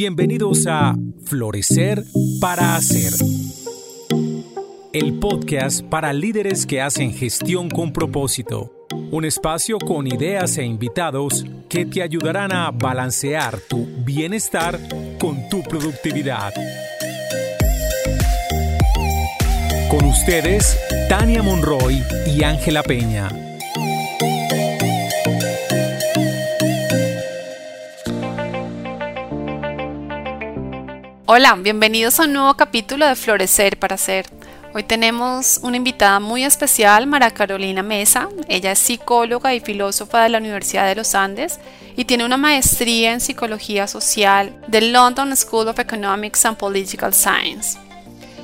Bienvenidos 0.00 0.68
a 0.68 0.94
Florecer 1.24 2.04
para 2.40 2.76
Hacer. 2.76 3.12
El 4.92 5.18
podcast 5.18 5.82
para 5.82 6.12
líderes 6.12 6.66
que 6.66 6.80
hacen 6.80 7.12
gestión 7.12 7.68
con 7.68 7.92
propósito. 7.92 8.86
Un 9.10 9.24
espacio 9.24 9.80
con 9.80 10.06
ideas 10.06 10.56
e 10.58 10.64
invitados 10.64 11.44
que 11.68 11.84
te 11.84 12.02
ayudarán 12.02 12.52
a 12.52 12.70
balancear 12.70 13.58
tu 13.58 13.88
bienestar 14.04 14.78
con 15.18 15.48
tu 15.48 15.64
productividad. 15.64 16.52
Con 19.90 20.04
ustedes, 20.04 20.78
Tania 21.08 21.42
Monroy 21.42 22.00
y 22.24 22.44
Ángela 22.44 22.84
Peña. 22.84 23.47
Hola, 31.30 31.56
bienvenidos 31.60 32.18
a 32.18 32.22
un 32.22 32.32
nuevo 32.32 32.54
capítulo 32.54 33.06
de 33.06 33.14
Florecer 33.14 33.78
para 33.78 33.98
Ser. 33.98 34.24
Hoy 34.72 34.82
tenemos 34.82 35.60
una 35.62 35.76
invitada 35.76 36.20
muy 36.20 36.42
especial, 36.42 37.06
Mara 37.06 37.30
Carolina 37.32 37.82
Mesa. 37.82 38.30
Ella 38.48 38.72
es 38.72 38.78
psicóloga 38.78 39.54
y 39.54 39.60
filósofa 39.60 40.22
de 40.22 40.30
la 40.30 40.38
Universidad 40.38 40.86
de 40.86 40.94
los 40.94 41.14
Andes 41.14 41.60
y 41.98 42.06
tiene 42.06 42.24
una 42.24 42.38
maestría 42.38 43.12
en 43.12 43.20
psicología 43.20 43.86
social 43.86 44.58
del 44.68 44.90
London 44.90 45.36
School 45.36 45.68
of 45.68 45.78
Economics 45.78 46.46
and 46.46 46.56
Political 46.56 47.12
Science. 47.12 47.78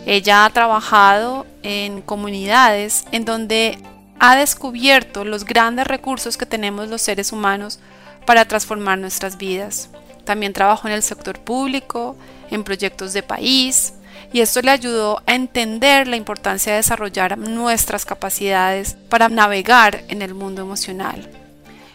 Ella 0.04 0.44
ha 0.44 0.50
trabajado 0.50 1.46
en 1.62 2.02
comunidades 2.02 3.06
en 3.12 3.24
donde 3.24 3.78
ha 4.18 4.36
descubierto 4.36 5.24
los 5.24 5.46
grandes 5.46 5.86
recursos 5.86 6.36
que 6.36 6.44
tenemos 6.44 6.90
los 6.90 7.00
seres 7.00 7.32
humanos 7.32 7.80
para 8.26 8.44
transformar 8.44 8.98
nuestras 8.98 9.38
vidas. 9.38 9.88
También 10.24 10.52
trabajó 10.52 10.88
en 10.88 10.94
el 10.94 11.02
sector 11.02 11.38
público, 11.38 12.16
en 12.54 12.64
proyectos 12.64 13.12
de 13.12 13.22
país, 13.22 13.94
y 14.32 14.40
esto 14.40 14.62
le 14.62 14.70
ayudó 14.70 15.22
a 15.26 15.34
entender 15.34 16.08
la 16.08 16.16
importancia 16.16 16.72
de 16.72 16.78
desarrollar 16.78 17.38
nuestras 17.38 18.04
capacidades 18.04 18.96
para 19.08 19.28
navegar 19.28 20.02
en 20.08 20.22
el 20.22 20.34
mundo 20.34 20.62
emocional. 20.62 21.30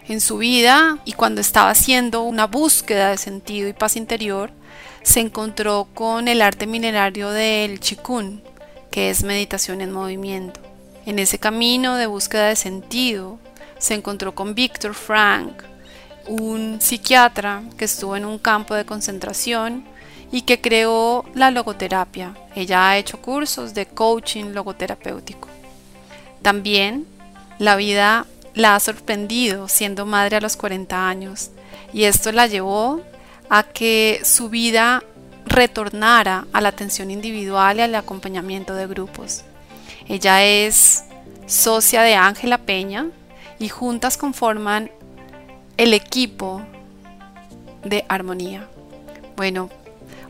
En 0.07 0.21
su 0.21 0.38
vida 0.38 0.99
y 1.05 1.13
cuando 1.13 1.41
estaba 1.41 1.69
haciendo 1.69 2.23
una 2.23 2.47
búsqueda 2.47 3.09
de 3.09 3.17
sentido 3.17 3.67
y 3.67 3.73
paz 3.73 3.95
interior, 3.95 4.51
se 5.03 5.19
encontró 5.19 5.88
con 5.93 6.27
el 6.27 6.41
arte 6.41 6.66
minerario 6.66 7.29
del 7.31 7.79
chikun, 7.79 8.41
que 8.89 9.09
es 9.09 9.23
meditación 9.23 9.81
en 9.81 9.91
movimiento. 9.91 10.59
En 11.05 11.19
ese 11.19 11.39
camino 11.39 11.95
de 11.95 12.07
búsqueda 12.07 12.47
de 12.47 12.55
sentido, 12.55 13.39
se 13.77 13.94
encontró 13.94 14.35
con 14.35 14.55
Víctor 14.55 14.94
Frank, 14.94 15.63
un 16.27 16.79
psiquiatra 16.81 17.63
que 17.77 17.85
estuvo 17.85 18.16
en 18.16 18.25
un 18.25 18.38
campo 18.38 18.75
de 18.75 18.85
concentración 18.85 19.85
y 20.31 20.41
que 20.41 20.61
creó 20.61 21.25
la 21.33 21.52
logoterapia. 21.52 22.35
Ella 22.55 22.89
ha 22.89 22.97
hecho 22.97 23.22
cursos 23.22 23.73
de 23.73 23.85
coaching 23.85 24.53
logoterapéutico. 24.53 25.47
También 26.41 27.05
la 27.58 27.75
vida 27.75 28.25
la 28.53 28.75
ha 28.75 28.80
sorprendido 28.80 29.67
siendo 29.67 30.05
madre 30.05 30.38
a 30.38 30.41
los 30.41 30.55
40 30.55 31.07
años 31.07 31.52
y 31.94 32.03
esto 32.03 32.31
la 32.31 32.47
llevó 32.47 33.02
a 33.50 33.63
que 33.63 34.22
su 34.23 34.50
vida 34.50 35.03
retornara 35.45 36.45
a 36.53 36.61
la 36.61 36.69
atención 36.69 37.09
individual 37.09 37.77
y 37.77 37.81
al 37.81 37.95
acompañamiento 37.95 38.75
de 38.75 38.88
grupos. 38.88 39.44
Ella 40.07 40.44
es 40.44 41.03
socia 41.47 42.02
de 42.03 42.16
Ángela 42.16 42.59
Peña 42.59 43.07
y 43.57 43.69
juntas 43.69 44.17
conforman 44.17 44.91
el 45.77 45.94
equipo 45.94 46.61
de 47.83 48.05
armonía. 48.07 48.67
Bueno, 49.35 49.69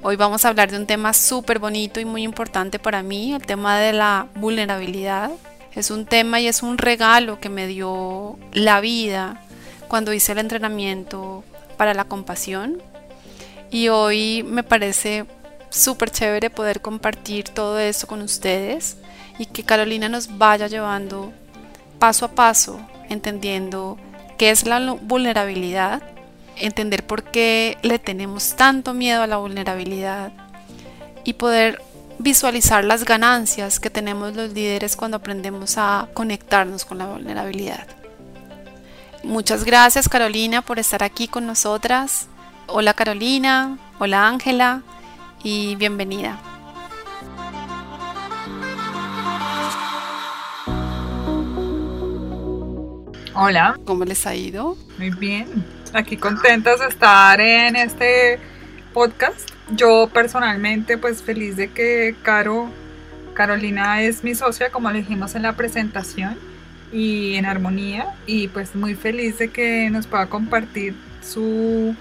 hoy 0.02 0.16
vamos 0.16 0.45
a 0.45 0.50
hablar 0.50 0.72
de 0.72 0.78
un 0.78 0.86
tema 0.86 1.14
súper 1.14 1.59
bonito 1.59 2.00
y 2.00 2.05
muy 2.05 2.23
importante 2.23 2.80
para 2.80 3.03
mí, 3.03 3.33
el 3.33 3.45
tema 3.45 3.80
de 3.80 3.94
la 3.94 4.28
vulnerabilidad. 4.36 5.31
Es 5.76 5.92
un 5.92 6.05
tema 6.05 6.39
y 6.39 6.48
es 6.48 6.64
un 6.64 6.77
regalo 6.77 7.39
que 7.39 7.49
me 7.49 7.67
dio 7.67 8.37
la 8.54 8.82
vida 8.82 9.42
cuando 9.87 10.14
hice 10.14 10.32
el 10.32 10.39
entrenamiento 10.39 11.43
para 11.77 11.93
la 11.93 12.05
compasión 12.05 12.82
y 13.71 13.89
hoy 13.89 14.43
me 14.43 14.64
parece 14.64 15.26
súper 15.70 16.10
chévere 16.11 16.49
poder 16.49 16.81
compartir 16.81 17.49
todo 17.49 17.80
esto 17.80 18.08
con 18.08 18.21
ustedes 18.21 18.98
y 19.37 19.45
que 19.45 19.64
Carolina 19.64 20.10
nos 20.10 20.37
vaya 20.37 20.67
llevando 20.67 21.31
paso 21.99 22.26
a 22.26 22.31
paso, 22.31 22.80
entendiendo 23.10 23.98
qué 24.37 24.49
es 24.49 24.66
la 24.66 24.80
vulnerabilidad, 25.02 26.02
entender 26.59 27.05
por 27.05 27.23
qué 27.23 27.77
le 27.81 27.99
tenemos 27.99 28.55
tanto 28.55 28.93
miedo 28.93 29.21
a 29.21 29.27
la 29.27 29.37
vulnerabilidad 29.37 30.31
y 31.23 31.33
poder 31.33 31.81
visualizar 32.20 32.83
las 32.83 33.05
ganancias 33.05 33.80
que 33.80 33.89
tenemos 33.89 34.36
los 34.36 34.53
líderes 34.53 34.95
cuando 34.95 35.17
aprendemos 35.17 35.77
a 35.77 36.09
conectarnos 36.14 36.86
con 36.86 36.98
la 36.98 37.08
vulnerabilidad. 37.08 37.87
Muchas 39.23 39.64
gracias 39.64 40.08
Carolina 40.08 40.61
por 40.61 40.80
estar 40.80 41.03
aquí 41.03 41.27
con 41.27 41.45
nosotras. 41.45 42.27
Hola 42.67 42.93
Carolina, 42.93 43.77
hola 43.99 44.27
Ángela 44.27 44.83
y 45.43 45.75
bienvenida. 45.75 46.39
Hola. 53.42 53.80
¿Cómo 53.86 54.03
les 54.03 54.27
ha 54.27 54.36
ido? 54.36 54.75
Muy 54.98 55.11
bien. 55.11 55.79
Aquí 55.94 56.17
contentas 56.17 56.80
de 56.80 56.88
estar 56.88 57.42
en 57.42 57.76
este 57.76 58.39
podcast. 58.94 59.50
Yo 59.72 60.10
personalmente 60.14 60.98
pues 60.98 61.23
feliz 61.23 61.55
de 61.55 61.70
que 61.70 62.16
Caro, 62.22 62.70
Carolina 63.33 64.02
es 64.02 64.23
mi 64.23 64.36
socia 64.36 64.70
como 64.70 64.92
le 64.92 64.99
dijimos 64.99 65.33
en 65.33 65.42
la 65.42 65.55
presentación 65.55 66.38
y 66.92 67.36
en 67.36 67.45
armonía 67.45 68.14
y 68.28 68.49
pues 68.49 68.76
muy 68.76 68.94
feliz 68.94 69.39
de 69.39 69.48
que 69.49 69.89
nos 69.89 70.05
pueda 70.05 70.28
compartir 70.28 70.95
su 71.23 71.95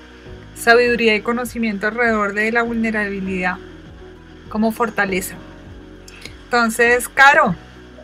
sabiduría 0.54 1.15
y 1.15 1.22
conocimiento 1.22 1.87
alrededor 1.87 2.34
de 2.34 2.53
la 2.53 2.62
vulnerabilidad 2.62 3.56
como 4.50 4.71
fortaleza. 4.71 5.37
Entonces, 6.44 7.09
Caro, 7.09 7.54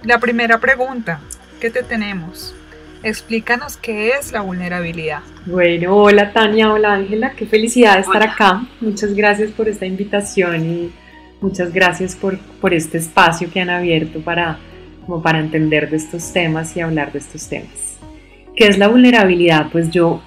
la 0.02 0.18
primera 0.18 0.60
pregunta 0.60 1.20
que 1.60 1.70
te 1.70 1.82
tenemos, 1.82 2.54
explícanos 3.04 3.76
qué 3.76 4.10
es 4.10 4.32
la 4.32 4.40
vulnerabilidad. 4.40 5.20
Bueno, 5.46 5.96
hola 5.96 6.32
Tania, 6.32 6.72
hola 6.72 6.94
Ángela, 6.94 7.32
qué 7.36 7.46
felicidad 7.46 7.98
estar 7.98 8.22
acá. 8.22 8.66
Muchas 8.80 9.14
gracias 9.14 9.50
por 9.50 9.68
esta 9.68 9.86
invitación 9.86 10.64
y 10.64 10.90
muchas 11.40 11.72
gracias 11.72 12.16
por, 12.16 12.38
por 12.38 12.72
este 12.72 12.98
espacio 12.98 13.50
que 13.52 13.60
han 13.60 13.70
abierto 13.70 14.20
para, 14.20 14.58
como 15.04 15.22
para 15.22 15.38
entender 15.38 15.90
de 15.90 15.98
estos 15.98 16.32
temas 16.32 16.76
y 16.76 16.80
hablar 16.80 17.12
de 17.12 17.18
estos 17.18 17.48
temas. 17.48 17.98
¿Qué 18.56 18.66
es 18.68 18.78
la 18.78 18.88
vulnerabilidad? 18.88 19.68
Pues 19.70 19.90
yo 19.90 20.22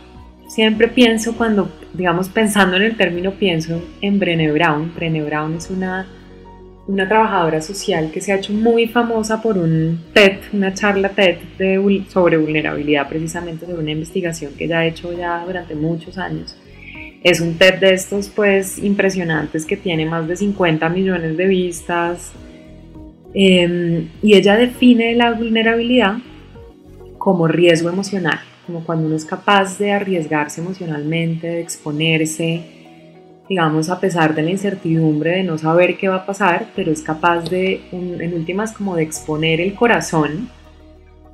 siempre 0.48 0.88
pienso 0.88 1.36
cuando, 1.36 1.72
digamos, 1.94 2.30
pensando 2.30 2.78
en 2.78 2.84
el 2.84 2.98
término, 2.98 3.32
pienso 3.32 3.82
en 4.02 4.20
Brené 4.20 4.52
Brown. 4.52 4.94
Brené 4.96 5.24
Brown 5.24 5.56
es 5.56 5.70
una, 5.70 6.08
una 6.88 7.08
trabajadora 7.08 7.62
social 7.62 8.12
que 8.12 8.22
se 8.22 8.32
ha 8.32 8.38
hecho 8.38 8.54
muy 8.54 8.88
famosa 8.88 9.42
por 9.42 9.58
un 9.58 10.00
TED, 10.14 10.40
una 10.54 10.74
charla 10.74 11.10
TED 11.10 11.38
de, 11.58 12.04
sobre 12.10 12.38
vulnerabilidad, 12.38 13.08
precisamente 13.10 13.66
sobre 13.66 13.82
una 13.82 13.92
investigación 13.92 14.54
que 14.58 14.66
ella 14.66 14.80
ha 14.80 14.86
hecho 14.86 15.12
ya 15.12 15.44
durante 15.46 15.76
muchos 15.76 16.18
años. 16.18 16.56
Es 17.24 17.42
un 17.42 17.58
TED 17.58 17.80
de 17.80 17.94
estos, 17.94 18.30
pues, 18.30 18.78
impresionantes 18.78 19.66
que 19.66 19.76
tiene 19.76 20.06
más 20.06 20.28
de 20.28 20.38
50 20.38 20.88
millones 20.90 21.36
de 21.36 21.48
vistas. 21.48 22.32
Em, 23.34 24.08
y 24.22 24.36
ella 24.36 24.56
define 24.56 25.14
la 25.16 25.34
vulnerabilidad 25.34 26.18
como 27.18 27.48
riesgo 27.48 27.90
emocional 27.90 28.40
como 28.68 28.84
cuando 28.84 29.08
uno 29.08 29.16
es 29.16 29.26
capaz 29.26 29.80
de 29.80 29.94
arriesgarse 29.94 30.60
emocionalmente, 30.60 31.48
de 31.48 31.62
exponerse, 31.62 32.77
digamos, 33.50 33.90
a 33.90 34.00
pesar 34.00 34.36
de 34.36 34.44
la 34.44 34.52
incertidumbre 34.52 35.32
de 35.32 35.44
no 35.44 35.58
saber 35.58 35.98
qué 35.98 36.10
va 36.10 36.18
a 36.18 36.26
pasar, 36.26 36.68
pero 36.76 36.92
es 36.92 37.02
capaz 37.02 37.50
de, 37.50 37.82
en 37.92 38.34
últimas, 38.34 38.74
como 38.74 38.96
de 38.96 39.04
exponer 39.04 39.62
el 39.62 39.74
corazón 39.74 40.50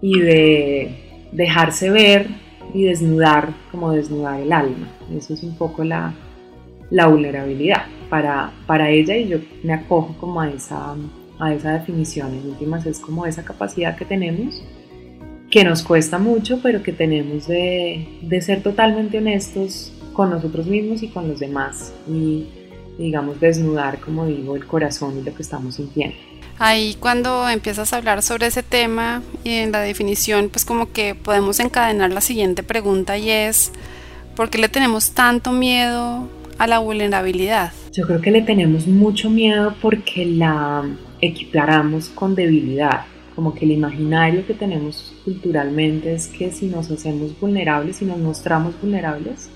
y 0.02 0.20
de 0.20 1.30
dejarse 1.32 1.90
ver 1.90 2.28
y 2.74 2.84
desnudar, 2.84 3.54
como 3.72 3.92
desnudar 3.92 4.42
el 4.42 4.52
alma. 4.52 4.90
Eso 5.16 5.34
es 5.34 5.44
un 5.44 5.56
poco 5.58 5.84
la, 5.84 6.14
la 6.90 7.08
vulnerabilidad 7.08 7.86
para, 8.10 8.52
para 8.68 8.90
ella 8.90 9.18
y 9.18 9.28
yo 9.28 9.40
me 9.64 9.74
acojo 9.74 10.16
como 10.20 10.42
a 10.42 10.50
esa, 10.50 10.96
a 11.40 11.54
esa 11.54 11.74
definición. 11.74 12.34
En 12.34 12.50
últimas 12.50 12.86
es 12.86 13.00
como 13.00 13.26
esa 13.26 13.44
capacidad 13.44 13.98
que 13.98 14.06
tenemos 14.06 14.64
que 15.50 15.64
nos 15.64 15.84
cuesta 15.84 16.18
mucho, 16.18 16.60
pero 16.64 16.82
que 16.82 16.92
tenemos 16.92 17.48
de, 17.48 18.08
de, 18.24 18.42
ser 18.42 18.64
totalmente 18.64 19.20
honestos 19.20 19.94
con 20.14 20.30
nosotros 20.30 20.66
mismos 20.68 21.04
y 21.04 21.10
con 21.10 21.28
los 21.28 21.40
demás 21.40 21.94
y, 22.08 22.46
digamos, 22.98 23.40
desnudar, 23.40 24.00
como 24.00 24.26
digo, 24.26 24.56
el 24.56 24.66
corazón 24.66 25.18
y 25.20 25.24
lo 25.24 25.36
que 25.36 25.42
estamos 25.42 25.76
sintiendo. 25.76 26.16
Ahí 26.60 26.96
cuando 27.00 27.50
empiezas 27.50 27.94
a 27.94 27.98
hablar 27.98 28.22
sobre 28.22 28.48
ese 28.48 28.64
tema 28.64 29.24
y 29.44 29.52
en 29.56 29.72
la 29.72 29.80
definición, 29.80 30.50
pues 30.50 30.66
como 30.66 30.92
que 30.92 31.16
podemos 31.16 31.60
encadenar 31.60 32.12
la 32.12 32.22
siguiente 32.22 32.64
pregunta 32.64 33.18
y 33.18 33.30
es, 33.30 33.72
¿por 34.36 34.50
qué 34.50 34.60
le 34.60 34.70
tenemos 34.70 35.12
tanto 35.12 35.52
miedo 35.52 36.30
a 36.60 36.68
la 36.68 36.80
vulnerabilidad? 36.80 37.72
Yo 37.92 38.06
creo 38.06 38.22
que 38.22 38.32
le 38.32 38.42
tenemos 38.42 38.88
mucho 38.88 39.30
miedo 39.30 39.76
porque 39.82 40.26
la 40.26 40.84
equiparamos 41.22 42.10
con 42.10 42.36
debilidad. 42.36 43.06
Como 43.36 43.56
que 43.56 43.66
el 43.66 43.72
imaginario 43.72 44.46
que 44.46 44.54
tenemos 44.54 45.14
culturalmente 45.26 46.14
es 46.14 46.28
que 46.28 46.52
si 46.52 46.68
nos 46.68 46.92
hacemos 46.92 47.40
vulnerables, 47.40 47.98
si 47.98 48.06
nos 48.06 48.20
mostramos 48.20 48.80
vulnerables, 48.80 49.50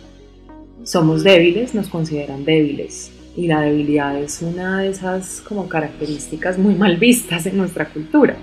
somos 0.83 1.23
débiles, 1.23 1.73
nos 1.73 1.87
consideran 1.87 2.45
débiles. 2.45 3.11
Y 3.35 3.47
la 3.47 3.61
debilidad 3.61 4.17
es 4.17 4.41
una 4.41 4.81
de 4.81 4.89
esas 4.89 5.41
como 5.41 5.69
características 5.69 6.57
muy 6.57 6.75
mal 6.75 6.97
vistas 6.97 7.45
en 7.45 7.57
nuestra 7.57 7.85
cultura. 7.89 8.35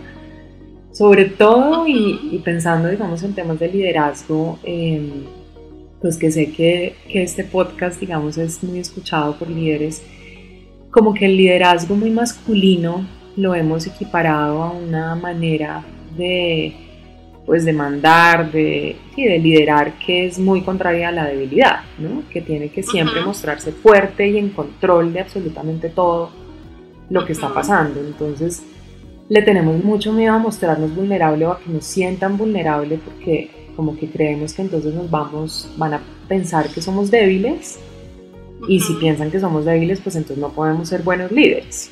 Sobre 0.92 1.24
todo 1.24 1.88
y, 1.88 2.40
pensando, 2.44 2.88
digamos, 2.88 3.22
en 3.24 3.34
temas 3.34 3.58
de 3.58 3.68
liderazgo, 3.68 4.60
em, 4.62 5.24
pues 6.00 6.16
que 6.16 6.30
sé 6.30 6.52
que, 6.52 6.94
que 7.10 7.22
este 7.22 7.42
podcast, 7.42 7.98
digamos, 7.98 8.38
es 8.38 8.62
muy 8.62 8.78
escuchado 8.78 9.36
por 9.36 9.50
líderes, 9.50 10.02
como 10.90 11.12
que 11.12 11.26
el 11.26 11.36
liderazgo 11.36 11.96
muy 11.96 12.10
masculino 12.10 13.04
lo 13.36 13.54
hemos 13.56 13.86
equiparado 13.88 14.62
a 14.62 14.70
una 14.70 15.16
manera 15.16 15.84
de 16.16 16.83
pues 17.46 17.64
de 17.64 17.72
mandar, 17.72 18.50
de, 18.50 18.96
de 19.16 19.38
liderar 19.38 19.98
que 19.98 20.26
es 20.26 20.38
muy 20.38 20.62
contraria 20.62 21.08
a 21.08 21.12
la 21.12 21.26
debilidad, 21.26 21.80
¿no? 21.98 22.22
que 22.30 22.40
tiene 22.40 22.70
que 22.70 22.82
siempre 22.82 23.20
mostrarse 23.24 23.72
fuerte 23.72 24.28
y 24.28 24.38
en 24.38 24.50
control 24.50 25.12
de 25.12 25.20
absolutamente 25.20 25.90
todo 25.90 26.30
lo 27.10 27.24
que 27.26 27.32
está 27.32 27.52
pasando. 27.52 28.00
Entonces 28.00 28.62
le 29.28 29.42
tenemos 29.42 29.82
mucho 29.84 30.12
miedo 30.12 30.34
a 30.34 30.38
mostrarnos 30.38 30.94
vulnerables 30.94 31.48
o 31.48 31.52
a 31.52 31.60
que 31.60 31.70
nos 31.70 31.84
sientan 31.84 32.38
vulnerables 32.38 33.00
porque 33.04 33.50
como 33.76 33.96
que 33.96 34.08
creemos 34.08 34.54
que 34.54 34.62
entonces 34.62 34.94
nos 34.94 35.10
vamos, 35.10 35.68
van 35.76 35.94
a 35.94 36.00
pensar 36.28 36.68
que 36.68 36.80
somos 36.80 37.10
débiles 37.10 37.78
y 38.68 38.80
si 38.80 38.94
piensan 38.94 39.30
que 39.30 39.40
somos 39.40 39.64
débiles 39.64 40.00
pues 40.00 40.16
entonces 40.16 40.38
no 40.38 40.50
podemos 40.50 40.88
ser 40.88 41.02
buenos 41.02 41.30
líderes. 41.30 41.90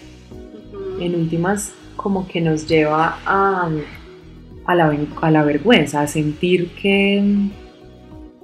En 0.99 1.15
últimas 1.15 1.73
como 1.97 2.27
que 2.27 2.41
nos 2.41 2.67
lleva 2.67 3.19
a 3.27 3.69
a 4.67 4.75
la, 4.75 4.97
a 5.20 5.31
la 5.31 5.44
vergüenza, 5.44 6.00
a 6.00 6.06
sentir 6.06 6.70
que 6.70 7.23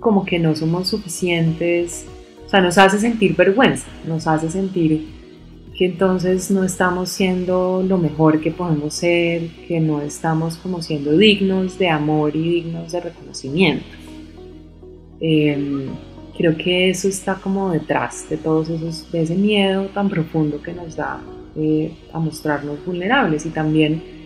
como 0.00 0.24
que 0.24 0.38
no 0.38 0.54
somos 0.54 0.88
suficientes, 0.88 2.06
o 2.46 2.48
sea, 2.48 2.60
nos 2.60 2.78
hace 2.78 2.98
sentir 2.98 3.36
vergüenza, 3.36 3.86
nos 4.06 4.26
hace 4.26 4.50
sentir 4.50 5.18
que 5.78 5.86
entonces 5.86 6.50
no 6.50 6.64
estamos 6.64 7.08
siendo 7.08 7.84
lo 7.86 7.98
mejor 7.98 8.40
que 8.40 8.50
podemos 8.50 8.94
ser, 8.94 9.48
que 9.68 9.78
no 9.78 10.00
estamos 10.00 10.56
como 10.56 10.82
siendo 10.82 11.16
dignos 11.16 11.78
de 11.78 11.88
amor 11.88 12.34
y 12.34 12.42
dignos 12.42 12.90
de 12.90 13.00
reconocimiento. 13.00 13.84
Em, 15.20 15.86
creo 16.36 16.56
que 16.56 16.90
eso 16.90 17.06
está 17.06 17.36
como 17.36 17.70
detrás 17.70 18.28
de 18.28 18.36
todos 18.36 18.68
esos, 18.68 19.10
de 19.12 19.22
ese 19.22 19.36
miedo 19.36 19.86
tan 19.94 20.08
profundo 20.08 20.60
que 20.60 20.72
nos 20.72 20.96
da 20.96 21.20
eh, 21.56 21.92
a 22.12 22.18
mostrarnos 22.18 22.84
vulnerables 22.84 23.46
y 23.46 23.50
también 23.50 24.17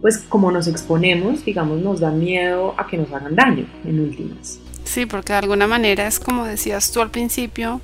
pues 0.00 0.18
como 0.18 0.50
nos 0.50 0.66
exponemos, 0.66 1.44
digamos, 1.44 1.80
nos 1.80 2.00
da 2.00 2.10
miedo 2.10 2.74
a 2.76 2.86
que 2.86 2.96
nos 2.96 3.12
hagan 3.12 3.34
daño 3.34 3.66
en 3.84 4.00
últimas. 4.00 4.58
Sí, 4.84 5.06
porque 5.06 5.32
de 5.32 5.38
alguna 5.38 5.66
manera 5.66 6.06
es 6.06 6.20
como 6.20 6.44
decías 6.44 6.92
tú 6.92 7.00
al 7.00 7.10
principio, 7.10 7.80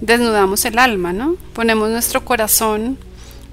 desnudamos 0.00 0.64
el 0.64 0.78
alma, 0.78 1.12
¿no? 1.12 1.36
Ponemos 1.54 1.88
nuestro 1.88 2.24
corazón 2.24 2.98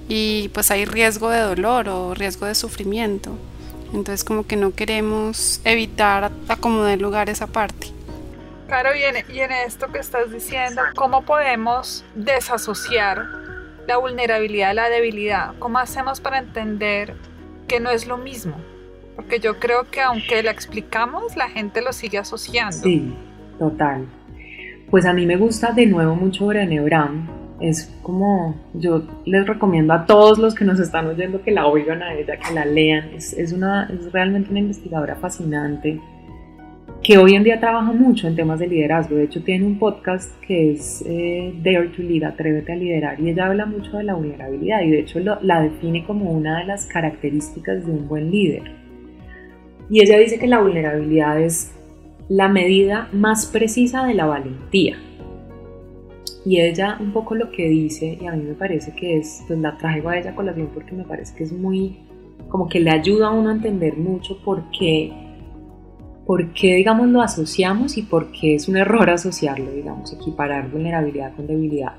y 0.10 0.50
pues 0.50 0.72
hay 0.72 0.86
riesgo 0.86 1.30
de 1.30 1.40
dolor 1.40 1.88
o 1.90 2.14
riesgo 2.14 2.46
de 2.46 2.56
sufrimiento. 2.56 3.32
Entonces 3.94 4.24
como 4.24 4.46
que 4.46 4.56
no 4.56 4.72
queremos 4.72 5.62
evitar 5.64 6.32
acomodar 6.48 7.00
lugar 7.00 7.30
esa 7.30 7.48
parte. 7.48 7.88
Claro, 8.68 8.96
y 8.96 9.02
en, 9.02 9.16
y 9.34 9.40
en 9.40 9.52
esto 9.52 9.92
que 9.92 10.00
estás 10.00 10.32
diciendo, 10.32 10.82
¿cómo 10.96 11.24
podemos 11.24 12.04
desasociar 12.14 13.26
la 13.88 13.98
vulnerabilidad 13.98 14.70
de 14.70 14.74
la 14.76 14.90
debilidad? 14.90 15.54
¿Cómo 15.58 15.80
hacemos 15.80 16.20
para 16.22 16.38
entender 16.38 17.16
que 17.70 17.80
no 17.80 17.90
es 17.90 18.06
lo 18.08 18.18
mismo. 18.18 18.58
Porque 19.16 19.40
yo 19.40 19.60
creo 19.60 19.90
que 19.90 20.02
aunque 20.02 20.44
la 20.44 20.52
explicamos, 20.52 21.38
la 21.38 21.50
gente 21.50 21.82
lo 21.82 21.94
sigue 21.94 22.18
asociando. 22.18 22.78
Sí, 22.78 23.14
total. 23.58 24.06
Pues 24.90 25.06
a 25.06 25.14
mí 25.14 25.26
me 25.26 25.38
gusta 25.38 25.72
de 25.72 25.86
nuevo 25.86 26.16
mucho 26.16 26.48
Brené 26.48 26.82
Brown. 26.82 27.30
Es 27.62 27.94
como, 28.02 28.56
yo 28.74 29.04
les 29.26 29.46
recomiendo 29.46 29.94
a 29.94 30.06
todos 30.06 30.40
los 30.40 30.56
que 30.56 30.66
nos 30.66 30.80
están 30.80 31.08
oyendo 31.08 31.42
que 31.42 31.52
la 31.52 31.68
oigan 31.68 32.02
a 32.02 32.14
ella, 32.14 32.38
que 32.38 32.54
la 32.54 32.66
lean. 32.66 33.10
Es, 33.14 33.34
es, 33.34 33.54
una, 33.54 33.90
es 33.94 34.12
realmente 34.12 34.50
una 34.50 34.60
investigadora 34.60 35.16
fascinante 35.16 36.00
que 37.04 37.18
hoy 37.18 37.36
en 37.36 37.44
día 37.44 37.60
trabaja 37.60 37.92
mucho 37.94 38.28
en 38.28 38.36
temas 38.36 38.60
de 38.60 38.68
liderazgo. 38.68 39.16
De 39.16 39.24
hecho, 39.24 39.42
tiene 39.44 39.66
un 39.66 39.80
podcast 39.80 40.32
que 40.42 40.74
es 40.74 41.04
eh, 41.08 41.54
Dare 41.64 41.90
to 41.90 42.02
Lead, 42.02 42.24
Atrévete 42.24 42.74
a 42.74 42.76
liderar, 42.76 43.20
y 43.20 43.30
ella 43.30 43.48
habla 43.48 43.66
mucho 43.66 43.98
de 43.98 44.04
la 44.04 44.16
vulnerabilidad 44.16 44.82
y 44.82 44.92
de 44.92 45.00
hecho 45.00 45.20
la 45.20 45.62
define 45.62 46.06
como 46.06 46.32
una 46.32 46.60
de 46.60 46.66
las 46.66 46.86
características 46.86 47.86
de 47.86 47.92
un 47.92 48.08
buen 48.08 48.32
líder. 48.32 48.64
Y 49.90 50.02
ella 50.02 50.20
dice 50.20 50.38
que 50.38 50.48
la 50.48 50.62
vulnerabilidad 50.62 51.42
es 51.42 51.74
la 52.28 52.48
medida 52.48 53.10
más 53.12 53.48
precisa 53.48 54.06
de 54.06 54.14
la 54.14 54.26
valentía. 54.26 54.98
Y 56.46 56.60
ella 56.60 56.98
un 57.00 57.12
poco 57.12 57.36
lo 57.36 57.52
que 57.52 57.68
dice, 57.68 58.18
y 58.22 58.26
a 58.28 58.34
mí 58.34 58.44
me 58.44 58.54
parece 58.54 58.94
que 58.94 59.18
es, 59.18 59.44
pues 59.48 59.58
la 59.60 59.78
traigo 59.78 60.10
a 60.10 60.18
ella 60.18 60.36
colación 60.36 60.70
porque 60.74 60.94
me 60.94 61.04
parece 61.04 61.36
que 61.36 61.44
es 61.44 61.52
muy, 61.52 61.98
como 62.50 62.68
que 62.68 62.80
le 62.80 62.92
ayuda 62.92 63.28
a 63.28 63.32
uno 63.32 63.50
a 63.50 63.54
entender 63.54 63.98
mucho 63.98 64.38
por 64.44 64.64
qué 64.78 65.12
por 66.30 66.54
qué, 66.54 66.76
digamos, 66.76 67.10
lo 67.10 67.24
asociamos 67.24 67.98
y 67.98 68.04
por 68.04 68.32
qué 68.32 68.54
es 68.54 68.68
un 68.68 68.78
error 68.78 69.10
asociarlo, 69.10 69.72
digamos, 69.72 70.14
equiparar 70.14 70.70
vulnerabilidad 70.70 71.36
con 71.36 71.48
debilidad. 71.48 71.96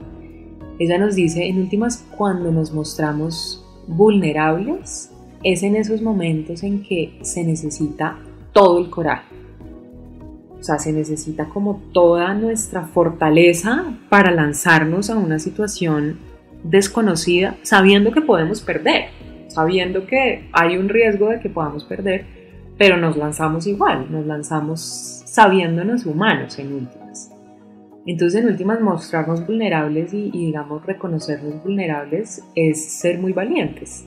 Ella 0.79 0.99
nos 0.99 1.17
dice, 1.17 1.49
en 1.49 1.59
últimas, 1.59 2.07
cuando 2.17 2.53
nos 2.53 2.73
mostramos 2.73 3.67
vulnerables, 3.89 5.11
es 5.43 5.65
en 5.65 5.75
esos 5.75 6.01
momentos 6.01 6.63
en 6.63 6.85
que 6.85 7.19
se 7.23 7.43
necesita 7.43 8.21
todo 8.53 8.79
el 8.79 8.89
coraje. 8.89 9.35
O 10.61 10.63
sea, 10.63 10.79
se 10.79 10.93
necesita 10.93 11.47
como 11.47 11.83
toda 11.93 12.33
nuestra 12.33 12.87
fortaleza 12.87 13.97
para 14.09 14.31
lanzarnos 14.31 15.11
a 15.11 15.17
una 15.17 15.41
situación 15.41 16.21
desconocida, 16.63 17.57
sabiendo 17.63 18.13
que 18.13 18.21
podemos 18.21 18.61
perder, 18.61 19.07
sabiendo 19.49 20.07
que 20.07 20.49
hay 20.53 20.77
un 20.77 20.89
riesgo 20.89 21.31
de 21.31 21.41
que 21.41 21.49
podamos 21.49 21.83
perder, 21.83 22.40
pero 22.81 22.97
nos 22.97 23.19
lanzamos 23.19 23.67
igual, 23.67 24.07
nos 24.11 24.25
lanzamos 24.25 24.81
sabiéndonos 25.27 26.07
humanos 26.07 26.59
en 26.59 26.73
últimas. 26.73 27.31
Entonces 28.07 28.41
en 28.41 28.49
últimas 28.49 28.81
mostrarnos 28.81 29.47
vulnerables 29.47 30.15
y, 30.15 30.31
digamos 30.31 30.87
reconocernos 30.87 31.63
vulnerables 31.63 32.43
es 32.55 32.83
ser 32.83 33.19
muy 33.19 33.35
valientes. 33.35 34.07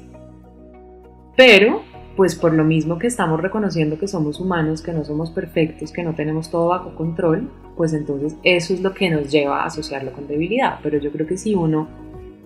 Pero 1.38 1.84
pues 2.18 2.34
por 2.34 2.56
lo 2.56 2.64
mismo 2.64 2.98
que 2.98 3.06
estamos 3.06 3.40
reconociendo 3.40 4.00
que 4.00 4.08
somos 4.08 4.40
humanos, 4.40 4.82
que 4.82 4.92
no 4.92 5.04
somos 5.04 5.30
perfectos, 5.30 5.92
que 5.92 6.02
no 6.02 6.16
tenemos 6.16 6.50
todo 6.50 6.70
bajo 6.70 6.96
control, 6.96 7.52
pues 7.78 7.94
entonces 7.94 8.36
eso 8.42 8.74
es 8.74 8.82
lo 8.82 8.96
que 8.96 9.12
nos 9.12 9.32
lleva 9.32 9.62
a 9.62 9.66
asociarlo 9.66 10.14
con 10.14 10.28
debilidad. 10.28 10.80
Pero 10.82 10.98
yo 10.98 11.12
creo 11.12 11.28
que 11.28 11.38
si 11.38 11.54
uno 11.54 11.88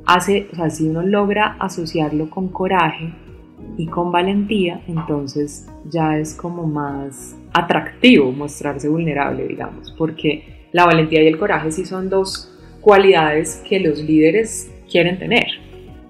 hace, 0.05 0.50
o 0.51 0.57
sea, 0.57 0.69
si 0.69 0.89
uno 0.89 1.03
logra 1.03 1.55
asociarlo 1.57 2.29
con 2.29 2.50
coraje, 2.50 3.13
y 3.78 3.88
con 3.88 4.12
valentía, 4.12 4.82
entonces 4.88 5.68
ya 5.86 6.18
es 6.18 6.34
como 6.34 6.66
más 6.66 7.36
atractivo 7.54 8.32
mostrarse 8.32 8.88
vulnerable, 8.88 9.48
digamos, 9.48 9.94
porque 9.98 10.68
la 10.72 10.86
valentía 10.86 11.24
y 11.24 11.28
el 11.28 11.38
coraje 11.38 11.72
sí 11.72 11.86
son 11.86 12.10
dos 12.10 12.52
cualidades 12.82 13.62
que 13.68 13.80
los 13.80 14.00
líderes 14.00 14.72
quieren 14.90 15.20
tener. 15.20 15.48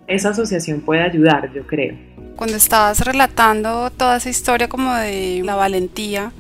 Esa 0.08 0.30
asociación 0.30 0.82
puede 0.82 1.01
ayudar, 1.01 1.51
yo 1.54 1.66
creo. 1.66 1.96
Cuando 2.36 2.56
estabas 2.56 3.06
relatando 3.06 3.89
toda 3.89 4.18
esa 4.18 4.30
historia 4.30 4.70
como 4.70 4.94
de 4.94 5.42
la 5.44 5.56
valentía, 5.56 6.32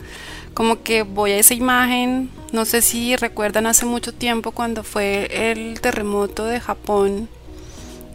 como 0.53 0.81
que 0.83 1.03
voy 1.03 1.31
a 1.31 1.37
esa 1.37 1.53
imagen, 1.53 2.29
no 2.51 2.65
sé 2.65 2.81
si 2.81 3.15
recuerdan 3.15 3.67
hace 3.67 3.85
mucho 3.85 4.13
tiempo 4.13 4.51
cuando 4.51 4.83
fue 4.83 5.51
el 5.51 5.79
terremoto 5.81 6.45
de 6.45 6.59
Japón 6.59 7.29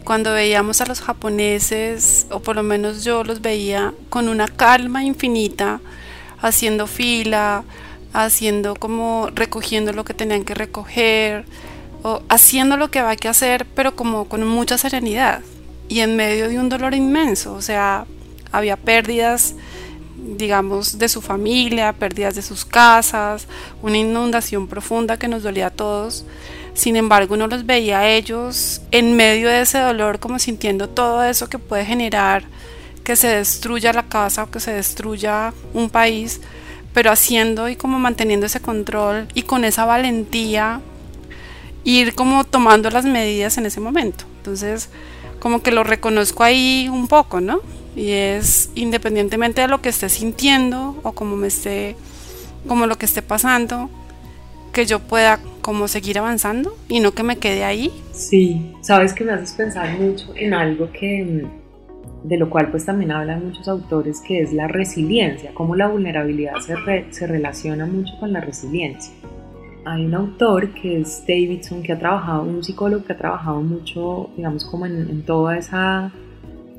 cuando 0.03 0.33
veíamos 0.33 0.81
a 0.81 0.85
los 0.85 1.01
japoneses, 1.01 2.27
o 2.29 2.39
por 2.39 2.55
lo 2.55 2.63
menos 2.63 3.03
yo 3.03 3.23
los 3.23 3.41
veía 3.41 3.93
con 4.09 4.29
una 4.29 4.47
calma 4.47 5.03
infinita, 5.03 5.79
haciendo 6.41 6.87
fila, 6.87 7.63
haciendo 8.13 8.75
como 8.75 9.29
recogiendo 9.33 9.93
lo 9.93 10.03
que 10.03 10.13
tenían 10.13 10.43
que 10.43 10.53
recoger, 10.53 11.45
o 12.03 12.21
haciendo 12.29 12.77
lo 12.77 12.91
que 12.91 12.99
había 12.99 13.15
que 13.15 13.29
hacer, 13.29 13.65
pero 13.75 13.95
como 13.95 14.25
con 14.25 14.45
mucha 14.47 14.77
serenidad 14.77 15.41
y 15.87 16.01
en 16.01 16.15
medio 16.15 16.49
de 16.49 16.59
un 16.59 16.69
dolor 16.69 16.93
inmenso, 16.93 17.53
o 17.53 17.61
sea, 17.61 18.05
había 18.51 18.77
pérdidas 18.77 19.55
digamos, 20.37 20.99
de 20.99 21.09
su 21.09 21.21
familia, 21.21 21.93
pérdidas 21.93 22.35
de 22.35 22.41
sus 22.41 22.65
casas, 22.65 23.47
una 23.81 23.97
inundación 23.97 24.67
profunda 24.67 25.17
que 25.17 25.27
nos 25.27 25.43
dolía 25.43 25.67
a 25.67 25.71
todos, 25.71 26.25
sin 26.73 26.95
embargo, 26.95 27.35
uno 27.35 27.47
los 27.47 27.65
veía 27.65 27.99
a 27.99 28.09
ellos 28.09 28.81
en 28.91 29.15
medio 29.15 29.47
de 29.47 29.61
ese 29.61 29.77
dolor, 29.77 30.19
como 30.19 30.39
sintiendo 30.39 30.89
todo 30.89 31.23
eso 31.23 31.47
que 31.47 31.59
puede 31.59 31.85
generar 31.85 32.43
que 33.03 33.15
se 33.15 33.27
destruya 33.27 33.93
la 33.93 34.03
casa 34.03 34.43
o 34.43 34.51
que 34.51 34.59
se 34.59 34.71
destruya 34.71 35.53
un 35.73 35.89
país, 35.89 36.41
pero 36.93 37.11
haciendo 37.11 37.69
y 37.69 37.75
como 37.75 37.99
manteniendo 37.99 38.45
ese 38.45 38.61
control 38.61 39.27
y 39.33 39.43
con 39.43 39.65
esa 39.65 39.85
valentía 39.85 40.81
ir 41.83 42.15
como 42.15 42.43
tomando 42.43 42.89
las 42.89 43.05
medidas 43.05 43.57
en 43.57 43.65
ese 43.65 43.81
momento. 43.81 44.23
Entonces, 44.37 44.89
como 45.39 45.61
que 45.61 45.71
lo 45.71 45.83
reconozco 45.83 46.43
ahí 46.43 46.87
un 46.91 47.07
poco, 47.07 47.41
¿no? 47.41 47.59
Y 47.95 48.11
es 48.11 48.71
independientemente 48.75 49.61
de 49.61 49.67
lo 49.67 49.81
que 49.81 49.89
esté 49.89 50.09
sintiendo 50.09 50.95
o 51.03 51.11
como 51.11 51.35
me 51.35 51.47
esté, 51.47 51.95
como 52.67 52.87
lo 52.87 52.97
que 52.97 53.05
esté 53.05 53.21
pasando, 53.21 53.89
que 54.71 54.85
yo 54.85 54.99
pueda 54.99 55.39
como 55.61 55.87
seguir 55.87 56.17
avanzando 56.17 56.75
y 56.89 56.99
no 56.99 57.11
que 57.13 57.23
me 57.23 57.37
quede 57.37 57.63
ahí. 57.63 57.91
Sí, 58.11 58.73
sabes 58.81 59.13
que 59.13 59.23
me 59.23 59.31
haces 59.31 59.53
pensar 59.53 59.97
mucho 59.99 60.33
en 60.35 60.53
algo 60.53 60.91
que 60.91 61.45
de 62.23 62.37
lo 62.37 62.49
cual 62.49 62.71
pues 62.71 62.85
también 62.85 63.11
hablan 63.11 63.45
muchos 63.45 63.67
autores, 63.67 64.21
que 64.21 64.41
es 64.41 64.53
la 64.53 64.67
resiliencia, 64.67 65.51
cómo 65.53 65.75
la 65.75 65.87
vulnerabilidad 65.87 66.55
se, 66.59 66.75
se 67.11 67.27
relaciona 67.27 67.85
mucho 67.85 68.13
con 68.19 68.31
la 68.31 68.39
resiliencia. 68.39 69.13
Hay 69.85 70.05
un 70.05 70.15
autor 70.15 70.73
que 70.73 71.01
es 71.01 71.23
Davidson, 71.27 71.83
que 71.83 71.91
ha 71.91 71.99
trabajado, 71.99 72.43
un 72.43 72.63
psicólogo 72.63 73.03
que 73.03 73.11
ha 73.11 73.17
trabajado 73.17 73.61
mucho, 73.61 74.29
digamos, 74.37 74.63
como 74.63 74.85
en 74.85 75.21
toda 75.23 75.57
esa 75.57 76.13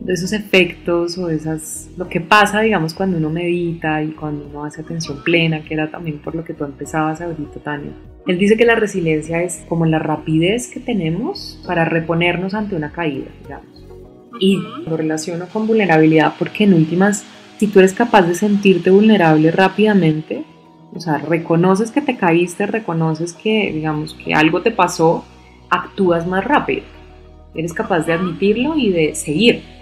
de 0.04 0.12
esos 0.12 0.32
efectos 0.34 1.16
o 1.16 1.30
esas, 1.30 1.88
lo 1.96 2.08
que 2.08 2.20
pasa, 2.20 2.60
digamos, 2.60 2.92
cuando 2.92 3.16
uno 3.16 3.30
medita 3.30 4.02
y 4.02 4.10
cuando 4.10 4.46
uno 4.46 4.64
hace 4.64 4.82
atención 4.82 5.22
plena, 5.24 5.64
que 5.64 5.72
era 5.72 5.90
también 5.90 6.18
por 6.18 6.34
lo 6.34 6.44
que 6.44 6.52
tú 6.52 6.64
empezabas 6.64 7.22
ahorita, 7.22 7.60
Tania. 7.60 7.92
Él 8.26 8.38
dice 8.38 8.56
que 8.56 8.66
la 8.66 8.74
resiliencia 8.74 9.42
es 9.42 9.64
como 9.66 9.86
la 9.86 9.98
rapidez 9.98 10.68
que 10.68 10.80
tenemos 10.80 11.62
para 11.66 11.86
reponernos 11.86 12.52
ante 12.52 12.76
una 12.76 12.92
caída, 12.92 13.30
digamos. 13.42 13.66
Y 14.40 14.58
lo 14.86 14.96
relaciono 14.96 15.46
con 15.46 15.66
vulnerabilidad 15.66 16.34
porque 16.38 16.64
en 16.64 16.74
últimas, 16.74 17.24
si 17.58 17.66
tú 17.66 17.78
eres 17.78 17.94
capaz 17.94 18.22
de 18.22 18.34
sentirte 18.34 18.90
vulnerable 18.90 19.50
rápidamente, 19.52 20.44
o 20.92 21.00
sea, 21.00 21.16
reconoces 21.16 21.90
que 21.90 22.02
te 22.02 22.16
caíste, 22.16 22.66
reconoces 22.66 23.32
que, 23.32 23.72
digamos, 23.72 24.14
que 24.14 24.34
algo 24.34 24.60
te 24.60 24.70
pasó, 24.70 25.24
actúas 25.70 26.26
más 26.26 26.44
rápido. 26.44 26.82
Eres 27.54 27.72
capaz 27.72 28.00
de 28.00 28.12
admitirlo 28.12 28.76
y 28.76 28.90
de 28.90 29.14
seguir 29.14 29.73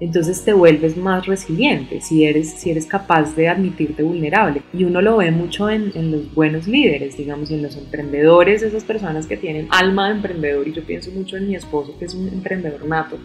entonces 0.00 0.44
te 0.44 0.52
vuelves 0.52 0.96
más 0.96 1.26
resiliente 1.26 2.00
si 2.00 2.24
eres, 2.24 2.50
si 2.50 2.70
eres 2.70 2.86
capaz 2.86 3.36
de 3.36 3.48
admitirte 3.48 4.02
vulnerable. 4.02 4.62
Y 4.72 4.84
uno 4.84 5.00
lo 5.00 5.18
ve 5.18 5.30
mucho 5.30 5.70
en, 5.70 5.92
en, 5.94 6.10
los 6.10 6.34
buenos 6.34 6.66
líderes, 6.66 7.16
digamos, 7.16 7.52
en 7.52 7.62
los 7.62 7.76
emprendedores, 7.76 8.62
esas 8.62 8.82
personas 8.82 9.26
que 9.26 9.36
tienen 9.36 9.68
alma 9.70 10.08
de 10.08 10.16
emprendedor. 10.16 10.66
Y 10.66 10.72
yo 10.72 10.82
pienso 10.82 11.12
mucho 11.12 11.36
en 11.36 11.46
mi 11.46 11.54
esposo, 11.54 11.96
que 11.98 12.06
es 12.06 12.14
un 12.14 12.28
emprendedor 12.28 12.84
nato, 12.84 13.16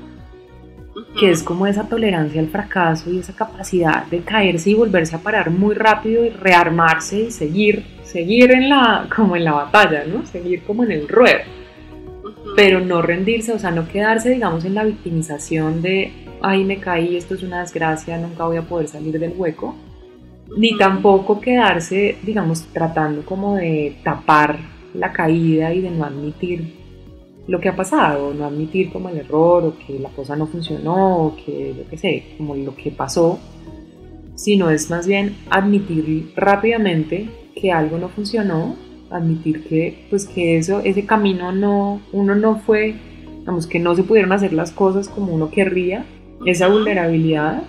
que 1.20 1.32
es 1.32 1.42
como 1.42 1.66
esa 1.66 1.90
tolerancia 1.90 2.42
al 2.42 2.48
fracaso 2.50 3.12
y 3.12 3.20
esa 3.20 3.34
capacidad 3.34 4.06
de 4.06 4.20
caerse 4.20 4.70
y 4.70 4.76
volverse 4.76 5.16
a 5.16 5.20
parar 5.20 5.50
muy 5.50 5.74
rápido 5.74 6.24
y 6.26 6.30
rearmarse 6.30 7.22
y 7.22 7.32
seguir, 7.32 7.86
seguir 8.04 8.52
en 8.52 8.70
la, 8.70 9.08
como 9.16 9.36
en 9.36 9.46
la 9.46 9.54
batalla, 9.54 10.04
¿no? 10.06 10.26
Seguir 10.28 10.62
como 10.64 10.84
en 10.84 10.92
el 10.92 11.08
ruedo 11.08 11.57
pero 12.56 12.80
no 12.80 13.02
rendirse, 13.02 13.54
o 13.54 13.60
sea, 13.60 13.72
no 13.72 13.88
quedarse, 13.88 14.30
digamos, 14.30 14.66
en 14.66 14.76
la 14.76 14.84
victimización 14.84 15.82
de, 15.82 16.12
ay, 16.42 16.64
me 16.64 16.80
caí, 16.80 17.16
esto 17.16 17.36
es 17.36 17.44
una 17.44 17.62
desgracia, 17.62 18.18
nunca 18.18 18.46
voy 18.46 18.58
a 18.58 18.64
poder 18.64 18.88
salir 18.88 19.20
del 19.20 19.34
hueco, 19.36 19.76
ni 20.56 20.78
tampoco 20.78 21.40
quedarse, 21.42 22.18
digamos, 22.24 22.64
tratando 22.74 23.24
como 23.24 23.56
de 23.56 23.98
tapar 24.04 24.58
la 24.94 25.12
caída 25.12 25.74
y 25.74 25.82
de 25.82 25.92
no 25.92 26.06
admitir 26.06 26.74
lo 27.48 27.60
que 27.60 27.70
ha 27.70 27.76
pasado, 27.76 28.34
no 28.34 28.46
admitir 28.46 28.92
como 28.92 29.10
el 29.10 29.18
error 29.18 29.66
o 29.66 29.78
que 29.78 30.00
la 30.00 30.10
cosa 30.10 30.36
no 30.36 30.48
funcionó 30.48 31.28
o 31.28 31.36
que, 31.36 31.76
yo 31.78 31.90
qué 31.90 31.98
sé, 31.98 32.24
como 32.38 32.56
lo 32.56 32.76
que 32.76 32.92
pasó, 32.92 33.40
sino 34.36 34.70
es 34.70 34.90
más 34.90 35.08
bien 35.08 35.36
admitir 35.50 36.34
rápidamente 36.36 37.30
que 37.56 37.72
algo 37.72 37.98
no 37.98 38.10
funcionó 38.10 38.76
admitir 39.10 39.64
que 39.64 40.06
pues 40.10 40.26
que 40.26 40.58
eso 40.58 40.82
ese 40.82 41.06
camino 41.06 41.52
no 41.52 42.02
uno 42.12 42.36
no 42.36 42.60
fue 42.60 42.96
vamos 43.46 43.68
que 43.68 43.80
no 43.80 43.96
se 43.96 44.04
pudieron 44.04 44.32
hacer 44.32 44.54
las 44.54 44.72
cosas 44.72 45.08
como 45.08 45.34
uno 45.34 45.50
querría 45.50 46.06
esa 46.46 46.68
vulnerabilidad 46.68 47.64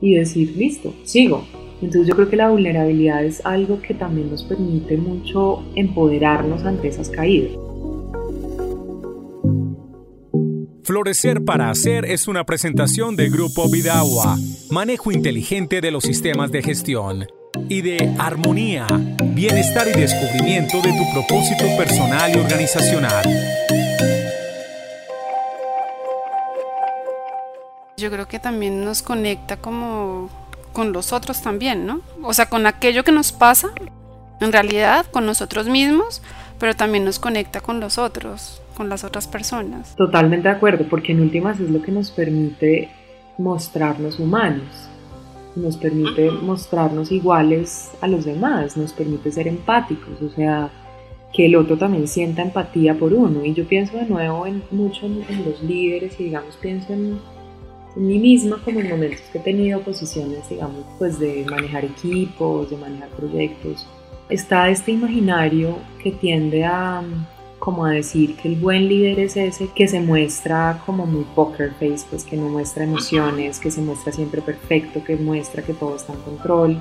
y 0.00 0.14
decir 0.14 0.54
listo 0.56 0.92
sigo 1.04 1.44
entonces 1.84 2.08
yo 2.08 2.14
creo 2.14 2.28
que 2.28 2.36
la 2.36 2.50
vulnerabilidad 2.50 3.24
es 3.24 3.44
algo 3.44 3.80
que 3.82 3.94
también 3.94 4.30
nos 4.30 4.42
permite 4.44 4.96
mucho 4.96 5.62
empoderarnos 5.74 6.64
ante 6.64 6.88
esas 6.88 7.10
caídas. 7.10 7.52
Florecer 10.82 11.44
para 11.44 11.70
Hacer 11.70 12.04
es 12.04 12.28
una 12.28 12.44
presentación 12.44 13.16
de 13.16 13.28
Grupo 13.28 13.70
Vidagua, 13.70 14.36
manejo 14.70 15.12
inteligente 15.12 15.80
de 15.80 15.90
los 15.90 16.04
sistemas 16.04 16.52
de 16.52 16.62
gestión 16.62 17.26
y 17.68 17.82
de 17.82 18.14
armonía, 18.18 18.86
bienestar 19.22 19.86
y 19.88 20.00
descubrimiento 20.00 20.80
de 20.82 20.90
tu 20.90 21.12
propósito 21.12 21.64
personal 21.76 22.34
y 22.34 22.38
organizacional. 22.38 23.24
Yo 27.96 28.10
creo 28.10 28.26
que 28.26 28.38
también 28.38 28.84
nos 28.84 29.02
conecta 29.02 29.56
como 29.56 30.28
con 30.72 30.92
los 30.92 31.12
otros 31.12 31.40
también, 31.42 31.86
¿no? 31.86 32.00
O 32.22 32.34
sea, 32.34 32.46
con 32.46 32.66
aquello 32.66 33.04
que 33.04 33.12
nos 33.12 33.32
pasa, 33.32 33.70
en 34.40 34.52
realidad, 34.52 35.06
con 35.06 35.24
nosotros 35.24 35.68
mismos, 35.68 36.20
pero 36.58 36.74
también 36.74 37.04
nos 37.04 37.18
conecta 37.18 37.60
con 37.60 37.80
los 37.80 37.98
otros, 37.98 38.60
con 38.76 38.88
las 38.88 39.04
otras 39.04 39.26
personas. 39.28 39.94
Totalmente 39.96 40.48
de 40.48 40.54
acuerdo, 40.54 40.86
porque 40.90 41.12
en 41.12 41.20
últimas 41.20 41.60
es 41.60 41.70
lo 41.70 41.80
que 41.80 41.92
nos 41.92 42.10
permite 42.10 42.90
mostrarnos 43.38 44.18
humanos 44.18 44.88
nos 45.56 45.76
permite 45.76 46.30
mostrarnos 46.30 47.12
iguales 47.12 47.90
a 48.00 48.08
los 48.08 48.24
demás, 48.24 48.76
nos 48.76 48.92
permite 48.92 49.30
ser 49.30 49.48
empáticos, 49.48 50.20
o 50.22 50.28
sea, 50.30 50.70
que 51.32 51.46
el 51.46 51.56
otro 51.56 51.76
también 51.76 52.06
sienta 52.08 52.42
empatía 52.42 52.94
por 52.94 53.12
uno. 53.12 53.44
Y 53.44 53.54
yo 53.54 53.66
pienso 53.66 53.96
de 53.96 54.06
nuevo 54.06 54.46
en, 54.46 54.62
mucho 54.70 55.06
en, 55.06 55.44
los 55.44 55.62
líderes 55.62 56.18
y 56.20 56.24
digamos 56.24 56.56
pienso 56.56 56.92
en, 56.92 57.18
en, 57.96 58.06
mí 58.06 58.18
misma 58.18 58.60
como 58.64 58.80
en 58.80 58.88
momentos 58.88 59.20
que 59.32 59.38
he 59.38 59.42
tenido 59.42 59.80
posiciones, 59.80 60.48
digamos, 60.48 60.84
pues 60.98 61.18
de 61.18 61.44
manejar 61.50 61.84
equipos, 61.84 62.70
de 62.70 62.76
manejar 62.76 63.08
proyectos. 63.10 63.86
Está 64.28 64.70
este 64.70 64.92
imaginario 64.92 65.76
que 66.02 66.12
tiende 66.12 66.64
a 66.64 67.02
como 67.64 67.86
a 67.86 67.92
decir 67.92 68.36
que 68.36 68.48
el 68.48 68.56
buen 68.56 68.90
líder 68.90 69.20
es 69.20 69.38
ese 69.38 69.70
que 69.74 69.88
se 69.88 69.98
muestra 69.98 70.82
como 70.84 71.06
muy 71.06 71.24
poker 71.34 71.70
face, 71.80 72.04
pues 72.10 72.22
que 72.22 72.36
no 72.36 72.50
muestra 72.50 72.84
emociones, 72.84 73.58
que 73.58 73.70
se 73.70 73.80
muestra 73.80 74.12
siempre 74.12 74.42
perfecto, 74.42 75.02
que 75.02 75.16
muestra 75.16 75.62
que 75.62 75.72
todo 75.72 75.96
está 75.96 76.12
en 76.12 76.18
control. 76.20 76.76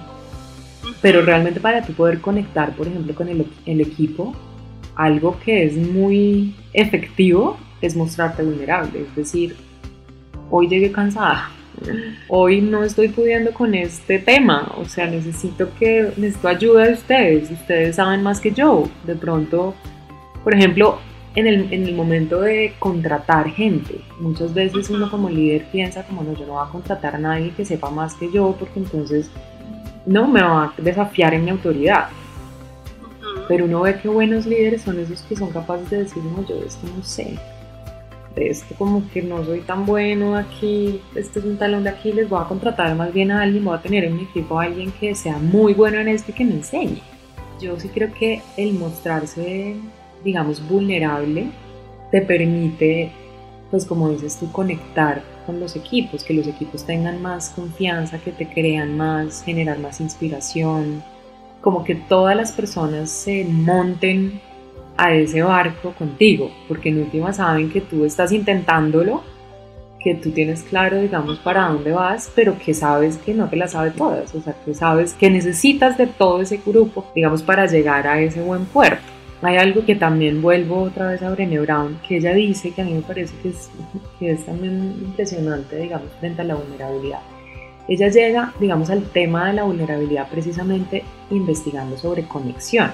Pero 1.01 1.21
realmente 1.21 1.61
para 1.61 1.85
tú 1.85 1.93
poder 1.93 2.19
conectar, 2.19 2.75
por 2.75 2.85
ejemplo, 2.85 3.15
con 3.15 3.29
el, 3.29 3.47
el 3.65 3.79
equipo, 3.79 4.35
algo 4.95 5.39
que 5.39 5.63
es 5.63 5.77
muy 5.77 6.53
efectivo 6.73 7.55
es 7.81 7.95
mostrarte 7.95 8.43
vulnerable, 8.43 9.03
es 9.03 9.15
decir, 9.15 9.55
hoy 10.51 10.67
llegué 10.67 10.91
cansada, 10.91 11.49
hoy 12.27 12.59
no 12.59 12.83
estoy 12.83 13.07
pudiendo 13.07 13.53
con 13.53 13.73
este 13.73 14.19
tema, 14.19 14.69
o 14.77 14.83
sea, 14.83 15.07
necesito 15.07 15.69
que 15.79 16.11
necesito 16.17 16.49
ayuda 16.49 16.87
de 16.87 16.93
ustedes, 16.93 17.51
ustedes 17.51 17.95
saben 17.95 18.21
más 18.21 18.41
que 18.41 18.51
yo, 18.51 18.89
de 19.05 19.15
pronto 19.15 19.75
por 20.43 20.53
ejemplo, 20.53 21.00
en 21.35 21.47
el, 21.47 21.73
en 21.73 21.88
el, 21.88 21.95
momento 21.95 22.41
de 22.41 22.73
contratar 22.77 23.50
gente, 23.50 24.01
muchas 24.19 24.53
veces 24.53 24.89
uno 24.89 25.09
como 25.09 25.29
líder 25.29 25.65
piensa 25.71 26.03
como 26.03 26.23
no, 26.23 26.33
yo 26.33 26.45
no 26.45 26.53
voy 26.53 26.67
a 26.67 26.71
contratar 26.71 27.15
a 27.15 27.19
nadie 27.19 27.51
que 27.55 27.65
sepa 27.65 27.89
más 27.89 28.13
que 28.15 28.31
yo 28.31 28.55
porque 28.59 28.79
entonces 28.79 29.31
no 30.05 30.27
me 30.27 30.41
va 30.41 30.65
a 30.65 30.73
desafiar 30.77 31.33
en 31.33 31.45
mi 31.45 31.51
autoridad. 31.51 32.09
Pero 33.47 33.65
uno 33.65 33.81
ve 33.81 34.00
que 34.00 34.07
buenos 34.07 34.45
líderes 34.45 34.83
son 34.83 35.00
esos 35.00 35.21
que 35.23 35.35
son 35.35 35.50
capaces 35.50 35.89
de 35.89 36.03
decir, 36.03 36.23
no, 36.23 36.45
yo 36.47 36.55
de 36.55 36.67
esto 36.67 36.88
no 36.95 37.03
sé, 37.03 37.38
de 38.35 38.50
esto 38.50 38.75
como 38.77 39.09
que 39.12 39.21
no 39.21 39.43
soy 39.43 39.62
tan 39.62 39.85
bueno 39.85 40.35
aquí, 40.35 41.01
este 41.15 41.39
es 41.39 41.45
un 41.45 41.57
talón 41.57 41.83
de 41.83 41.89
aquí, 41.89 42.12
les 42.12 42.29
voy 42.29 42.41
a 42.41 42.47
contratar 42.47 42.95
más 42.95 43.12
bien 43.13 43.31
a 43.31 43.41
alguien, 43.41 43.65
voy 43.65 43.75
a 43.75 43.81
tener 43.81 44.03
en 44.05 44.17
mi 44.17 44.23
equipo 44.23 44.59
a 44.59 44.63
alguien 44.63 44.91
que 45.00 45.15
sea 45.15 45.38
muy 45.38 45.73
bueno 45.73 46.00
en 46.00 46.09
esto 46.09 46.31
y 46.31 46.35
que 46.35 46.45
me 46.45 46.53
enseñe. 46.53 47.01
Yo 47.59 47.79
sí 47.79 47.89
creo 47.89 48.13
que 48.13 48.41
el 48.57 48.73
mostrarse 48.73 49.77
digamos, 50.23 50.67
vulnerable, 50.67 51.47
te 52.11 52.21
permite, 52.21 53.11
pues 53.71 53.85
como 53.85 54.09
dices 54.09 54.37
tú, 54.39 54.51
conectar 54.51 55.21
con 55.45 55.59
los 55.59 55.75
equipos, 55.75 56.23
que 56.23 56.33
los 56.33 56.47
equipos 56.47 56.85
tengan 56.85 57.21
más 57.21 57.49
confianza, 57.49 58.19
que 58.19 58.31
te 58.31 58.47
crean 58.47 58.95
más, 58.97 59.43
generar 59.43 59.79
más 59.79 59.99
inspiración, 59.99 61.03
como 61.61 61.83
que 61.83 61.95
todas 61.95 62.35
las 62.35 62.51
personas 62.51 63.09
se 63.09 63.45
monten 63.45 64.39
a 64.97 65.13
ese 65.13 65.41
barco 65.41 65.93
contigo, 65.97 66.51
porque 66.67 66.89
en 66.89 66.99
última 66.99 67.33
saben 67.33 67.71
que 67.71 67.81
tú 67.81 68.05
estás 68.05 68.31
intentándolo, 68.31 69.23
que 70.03 70.15
tú 70.15 70.31
tienes 70.31 70.63
claro, 70.63 70.99
digamos, 71.01 71.39
para 71.39 71.69
dónde 71.69 71.93
vas, 71.93 72.31
pero 72.35 72.57
que 72.59 72.73
sabes 72.73 73.17
que 73.17 73.33
no 73.33 73.47
te 73.49 73.55
la 73.55 73.67
sabes 73.67 73.95
todas, 73.95 74.35
o 74.35 74.41
sea, 74.41 74.53
que 74.65 74.75
sabes 74.75 75.13
que 75.13 75.29
necesitas 75.29 75.97
de 75.97 76.07
todo 76.07 76.41
ese 76.41 76.59
grupo, 76.63 77.05
digamos, 77.15 77.41
para 77.41 77.65
llegar 77.65 78.05
a 78.05 78.19
ese 78.19 78.41
buen 78.41 78.65
puerto. 78.65 79.12
Hay 79.43 79.57
algo 79.57 79.85
que 79.85 79.95
también 79.95 80.41
vuelvo 80.41 80.83
otra 80.83 81.09
vez 81.09 81.21
a 81.21 81.29
Brené 81.29 81.59
Brown, 81.59 82.00
que 82.07 82.15
ella 82.15 82.33
dice 82.33 82.71
que 82.71 82.81
a 82.81 82.85
mí 82.85 82.93
me 82.93 83.01
parece 83.01 83.35
que 83.43 83.50
es, 83.50 83.69
que 84.17 84.31
es 84.31 84.45
también 84.45 84.95
impresionante, 85.01 85.75
digamos, 85.75 86.07
frente 86.21 86.41
a 86.41 86.45
la 86.45 86.55
vulnerabilidad. 86.55 87.19
Ella 87.89 88.07
llega, 88.07 88.53
digamos, 88.62 88.89
al 88.89 89.03
tema 89.03 89.47
de 89.47 89.53
la 89.53 89.63
vulnerabilidad 89.63 90.29
precisamente 90.29 91.03
investigando 91.29 91.97
sobre 91.97 92.23
conexión. 92.23 92.91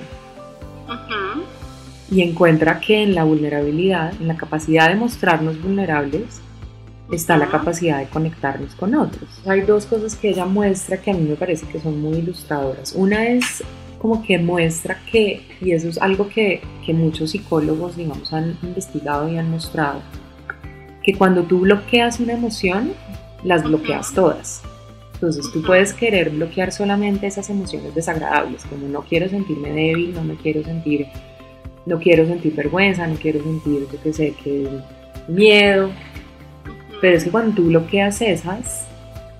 y 2.11 2.23
encuentra 2.23 2.79
que 2.79 3.03
en 3.03 3.13
la 3.13 3.23
vulnerabilidad, 3.23 4.11
en 4.19 4.27
la 4.27 4.35
capacidad 4.35 4.89
de 4.89 4.95
mostrarnos 4.95 5.61
vulnerables, 5.61 6.41
está 7.11 7.37
la 7.37 7.47
capacidad 7.47 7.99
de 7.99 8.07
conectarnos 8.07 8.73
con 8.73 8.95
otros. 8.95 9.29
Hay 9.45 9.61
dos 9.61 9.85
cosas 9.85 10.15
que 10.15 10.29
ella 10.29 10.45
muestra 10.45 10.97
que 10.97 11.11
a 11.11 11.13
mí 11.13 11.27
me 11.29 11.35
parece 11.35 11.67
que 11.67 11.79
son 11.79 12.01
muy 12.01 12.17
ilustradoras. 12.17 12.93
Una 12.95 13.27
es 13.27 13.63
como 13.99 14.23
que 14.23 14.39
muestra 14.39 14.99
que, 15.11 15.41
y 15.61 15.71
eso 15.71 15.89
es 15.89 15.97
algo 15.97 16.29
que, 16.29 16.61
que 16.85 16.93
muchos 16.93 17.31
psicólogos, 17.31 17.97
digamos, 17.97 18.31
han 18.33 18.57
investigado 18.63 19.29
y 19.29 19.37
han 19.37 19.51
mostrado, 19.51 20.01
que 21.03 21.13
cuando 21.13 21.43
tú 21.43 21.59
bloqueas 21.59 22.19
una 22.19 22.33
emoción, 22.33 22.93
las 23.43 23.63
bloqueas 23.63 24.13
todas. 24.13 24.61
Entonces 25.13 25.51
tú 25.51 25.61
puedes 25.61 25.93
querer 25.93 26.29
bloquear 26.29 26.71
solamente 26.71 27.27
esas 27.27 27.49
emociones 27.49 27.93
desagradables, 27.93 28.63
como 28.65 28.87
no 28.87 29.01
quiero 29.01 29.27
sentirme 29.27 29.71
débil, 29.71 30.13
no 30.13 30.23
me 30.23 30.35
quiero 30.35 30.63
sentir, 30.63 31.07
no 31.85 31.99
quiero 31.99 32.25
sentir 32.25 32.55
vergüenza, 32.55 33.05
no 33.05 33.15
quiero 33.15 33.43
sentir, 33.43 33.85
yo 33.91 34.01
qué 34.01 34.13
sé, 34.13 34.33
que 34.41 34.69
miedo. 35.27 35.89
Pero 37.01 37.17
es 37.17 37.25
que 37.25 37.31
cuando 37.31 37.53
tú 37.53 37.67
bloqueas 37.67 38.21
esas, 38.21 38.87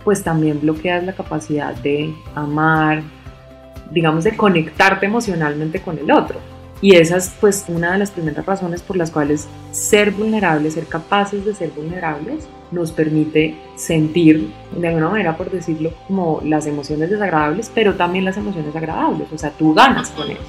pues 0.03 0.21
también 0.21 0.59
bloqueas 0.59 1.03
la 1.05 1.13
capacidad 1.13 1.73
de 1.75 2.13
amar, 2.35 3.01
digamos, 3.91 4.23
de 4.23 4.35
conectarte 4.35 5.05
emocionalmente 5.05 5.81
con 5.81 5.97
el 5.97 6.11
otro. 6.11 6.39
Y 6.81 6.95
esa 6.95 7.17
es 7.17 7.33
pues 7.41 7.65
una 7.67 7.91
de 7.91 7.99
las 7.99 8.11
primeras 8.11 8.45
razones 8.45 8.81
por 8.81 8.95
las 8.95 9.11
cuales 9.11 9.47
ser 9.71 10.11
vulnerables, 10.11 10.75
ser 10.75 10.85
capaces 10.85 11.43
de 11.43 11.53
ser 11.53 11.71
vulnerables, 11.71 12.47
nos 12.71 12.91
permite 12.91 13.55
sentir, 13.75 14.49
de 14.77 14.87
alguna 14.87 15.09
manera 15.09 15.35
por 15.35 15.51
decirlo, 15.51 15.91
como 16.07 16.41
las 16.45 16.67
emociones 16.67 17.09
desagradables, 17.09 17.69
pero 17.73 17.95
también 17.95 18.23
las 18.23 18.37
emociones 18.37 18.73
agradables. 18.75 19.27
O 19.33 19.37
sea, 19.37 19.51
tú 19.51 19.73
ganas 19.73 20.09
con 20.11 20.31
eso. 20.31 20.41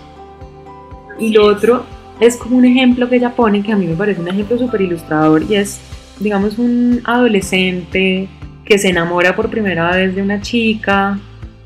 Y 1.18 1.30
lo 1.30 1.46
otro 1.46 1.84
es 2.20 2.36
como 2.36 2.58
un 2.58 2.64
ejemplo 2.64 3.08
que 3.08 3.16
ella 3.16 3.34
pone, 3.34 3.62
que 3.62 3.72
a 3.72 3.76
mí 3.76 3.86
me 3.86 3.96
parece 3.96 4.20
un 4.20 4.28
ejemplo 4.28 4.56
súper 4.56 4.82
ilustrador, 4.82 5.42
y 5.42 5.56
es, 5.56 5.80
digamos, 6.20 6.58
un 6.58 7.00
adolescente 7.04 8.28
que 8.64 8.78
se 8.78 8.90
enamora 8.90 9.34
por 9.34 9.50
primera 9.50 9.90
vez 9.90 10.14
de 10.14 10.22
una 10.22 10.40
chica 10.40 11.18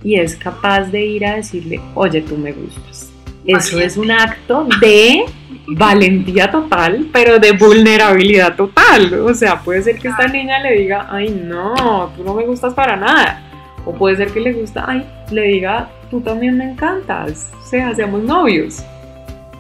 y 0.04 0.16
es 0.16 0.36
capaz 0.36 0.82
de 0.84 1.04
ir 1.04 1.26
a 1.26 1.36
decirle, 1.36 1.80
oye, 1.94 2.20
tú 2.20 2.36
me 2.36 2.52
gustas. 2.52 3.10
Eso 3.46 3.80
es 3.80 3.96
un 3.96 4.10
acto 4.10 4.66
de 4.80 5.24
valentía 5.66 6.50
total, 6.50 7.08
pero 7.12 7.38
de 7.38 7.52
vulnerabilidad 7.52 8.54
total. 8.54 9.12
O 9.20 9.34
sea, 9.34 9.60
puede 9.60 9.82
ser 9.82 9.98
que 9.98 10.08
esta 10.08 10.28
niña 10.28 10.60
le 10.60 10.78
diga, 10.78 11.08
ay, 11.10 11.30
no, 11.30 12.10
tú 12.16 12.22
no 12.22 12.34
me 12.34 12.44
gustas 12.44 12.74
para 12.74 12.96
nada. 12.96 13.42
O 13.84 13.92
puede 13.92 14.16
ser 14.16 14.28
que 14.28 14.40
le 14.40 14.52
gusta, 14.52 14.84
ay, 14.86 15.04
le 15.30 15.42
diga, 15.42 15.90
tú 16.10 16.20
también 16.20 16.56
me 16.56 16.70
encantas. 16.70 17.50
O 17.62 17.66
sea, 17.66 17.94
seamos 17.94 18.22
novios. 18.22 18.82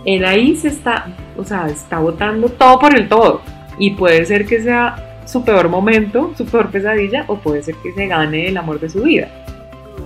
Él 0.04 0.24
ahí 0.24 0.56
se 0.56 0.68
está, 0.68 1.06
o 1.36 1.44
sea, 1.44 1.66
está 1.66 1.98
botando 1.98 2.48
todo 2.48 2.78
por 2.78 2.94
el 2.96 3.08
todo. 3.08 3.40
Y 3.78 3.92
puede 3.92 4.24
ser 4.26 4.46
que 4.46 4.62
sea 4.62 5.22
su 5.26 5.44
peor 5.44 5.68
momento, 5.68 6.32
su 6.36 6.44
peor 6.44 6.70
pesadilla, 6.70 7.24
o 7.28 7.36
puede 7.38 7.62
ser 7.62 7.74
que 7.82 7.92
se 7.92 8.06
gane 8.06 8.48
el 8.48 8.56
amor 8.56 8.78
de 8.80 8.90
su 8.90 9.02
vida. 9.02 9.43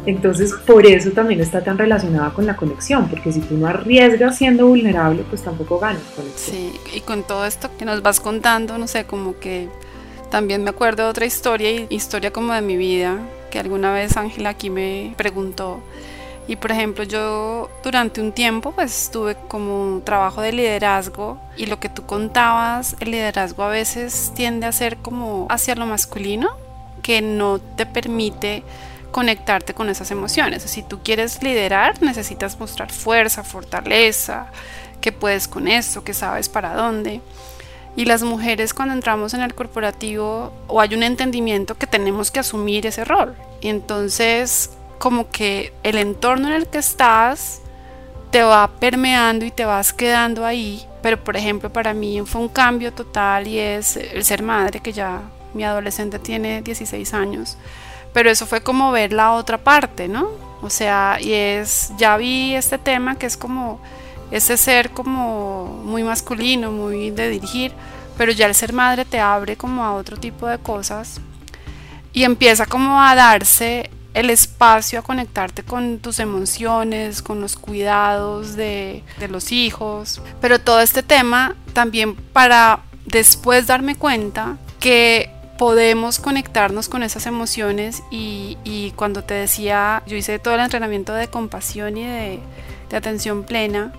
Entonces, 0.09 0.55
por 0.67 0.87
eso 0.87 1.11
también 1.11 1.39
está 1.43 1.63
tan 1.63 1.77
relacionada 1.77 2.31
con 2.31 2.47
la 2.47 2.57
conexión, 2.57 3.11
porque 3.11 3.31
si 3.31 3.41
tú 3.41 3.59
no 3.59 3.67
arriesgas 3.67 4.39
siendo 4.39 4.67
vulnerable, 4.67 5.23
pues 5.29 5.43
tampoco 5.43 5.79
ganas 5.79 6.01
conexión. 6.17 6.57
Sí, 6.57 6.81
y 6.95 7.01
con 7.03 7.25
todo 7.25 7.45
esto 7.45 7.69
que 7.79 7.85
nos 7.85 8.01
vas 8.01 8.19
contando, 8.19 8.79
no 8.79 8.87
sé, 8.87 9.05
como 9.05 9.39
que 9.39 9.69
también 10.31 10.65
me 10.65 10.71
acuerdo 10.71 11.03
de 11.03 11.11
otra 11.11 11.27
historia, 11.27 11.85
historia 11.91 12.33
como 12.33 12.55
de 12.55 12.63
mi 12.63 12.79
vida, 12.79 13.19
que 13.51 13.59
alguna 13.59 13.93
vez 13.93 14.17
Ángela 14.17 14.49
aquí 14.49 14.71
me 14.71 15.13
preguntó. 15.19 15.81
Y 16.47 16.57
por 16.57 16.73
ejemplo, 16.73 17.05
yo 17.05 17.69
durante 17.85 18.23
un 18.23 18.33
tiempo 18.33 18.73
pues 18.73 19.11
tuve 19.13 19.37
como 19.47 19.83
un 19.83 20.01
trabajo 20.01 20.41
de 20.41 20.53
liderazgo 20.53 21.39
y 21.59 21.67
lo 21.67 21.79
que 21.81 21.91
tú 21.91 22.07
contabas, 22.07 22.97
el 23.01 23.11
liderazgo 23.11 23.63
a 23.63 23.69
veces 23.69 24.33
tiende 24.35 24.65
a 24.65 24.73
ser 24.73 24.97
como 24.97 25.47
hacia 25.51 25.75
lo 25.75 25.85
masculino, 25.85 26.49
que 27.03 27.21
no 27.21 27.59
te 27.59 27.85
permite 27.85 28.63
conectarte 29.11 29.75
con 29.75 29.89
esas 29.89 30.11
emociones. 30.11 30.63
Si 30.63 30.83
tú 30.83 31.01
quieres 31.03 31.43
liderar, 31.43 32.03
necesitas 32.03 32.59
mostrar 32.59 32.91
fuerza, 32.93 33.43
fortaleza, 33.43 34.47
que 35.01 35.13
puedes 35.13 35.49
con 35.49 35.69
eso, 35.69 36.05
que 36.05 36.15
sabes 36.15 36.49
para 36.49 36.75
dónde. 36.75 37.21
Y 37.97 38.05
las 38.05 38.23
mujeres 38.23 38.75
cuando 38.75 38.95
entramos 38.95 39.35
en 39.35 39.41
el 39.41 39.55
corporativo 39.55 40.53
o 40.69 40.81
hay 40.81 40.95
un 40.95 41.03
entendimiento 41.03 41.77
que 41.77 41.87
tenemos 41.87 42.31
que 42.31 42.41
asumir 42.41 42.87
ese 42.87 43.05
rol. 43.05 43.35
Y 43.61 43.69
entonces 43.69 44.71
como 44.99 45.31
que 45.31 45.73
el 45.83 45.97
entorno 45.97 46.49
en 46.49 46.55
el 46.55 46.69
que 46.69 46.79
estás 46.79 47.61
te 48.31 48.43
va 48.43 48.69
permeando 48.79 49.45
y 49.45 49.51
te 49.51 49.65
vas 49.65 49.93
quedando 49.93 50.45
ahí. 50.45 50.85
Pero 51.03 51.23
por 51.23 51.37
ejemplo 51.37 51.73
para 51.73 51.95
mí 51.95 52.21
fue 52.25 52.41
un 52.41 52.49
cambio 52.49 52.93
total 52.93 53.49
y 53.49 53.59
es 53.59 53.97
el 53.97 54.25
ser 54.25 54.43
madre, 54.43 54.81
que 54.81 54.93
ya 54.93 55.23
mi 55.55 55.65
adolescente 55.65 56.19
tiene 56.19 56.63
16 56.63 57.15
años 57.15 57.57
pero 58.19 58.31
eso 58.33 58.47
fue 58.47 58.61
como 58.61 58.91
ver 58.91 59.13
la 59.13 59.31
otra 59.31 59.59
parte, 59.59 60.09
¿no? 60.09 60.29
O 60.61 60.71
sea, 60.71 61.19
y 61.21 61.33
es, 61.33 61.93
ya 61.99 62.17
vi 62.17 62.53
este 62.57 62.77
tema 62.77 63.15
que 63.15 63.27
es 63.27 63.37
como 63.37 63.81
ese 64.33 64.57
ser 64.57 64.91
como 64.91 65.67
muy 65.85 66.03
masculino, 66.03 66.73
muy 66.73 67.13
de 67.13 67.31
dirigir, 67.31 67.71
pero 68.17 68.33
ya 68.33 68.47
el 68.47 68.57
ser 68.57 68.73
madre 68.73 69.05
te 69.05 69.21
abre 69.21 69.57
como 69.57 69.85
a 69.85 69.95
otro 69.95 70.17
tipo 70.17 70.49
de 70.49 70.59
cosas 70.59 71.21
y 72.13 72.25
empieza 72.25 72.67
como 72.67 73.01
a 73.01 73.15
darse 73.15 73.89
el 74.15 74.31
espacio 74.31 74.99
a 74.99 75.03
conectarte 75.03 75.63
con 75.63 76.01
tus 76.01 76.19
emociones, 76.19 77.23
con 77.23 77.41
los 77.41 77.57
cuidados 77.57 78.57
de, 78.57 79.05
de 79.21 79.29
los 79.29 79.53
hijos, 79.53 80.21
pero 80.41 80.59
todo 80.59 80.81
este 80.81 81.05
tema 81.05 81.55
también 81.73 82.17
para 82.17 82.81
después 83.07 83.69
darme 83.69 83.95
cuenta 83.95 84.57
que 84.81 85.38
podemos 85.59 86.21
conectarnos 86.21 86.89
con 86.89 87.03
esas 87.03 87.27
emociones 87.27 88.03
y, 88.11 88.93
cuando 88.97 89.25
te 89.25 89.35
decía, 89.35 90.03
yo 90.07 90.17
hice 90.17 90.39
todo 90.39 90.55
el 90.55 90.61
entrenamiento 90.61 91.13
de 91.13 91.29
compasión 91.29 91.97
y 91.97 92.05
de, 92.05 92.41
atención 92.97 93.43
plena, 93.43 93.93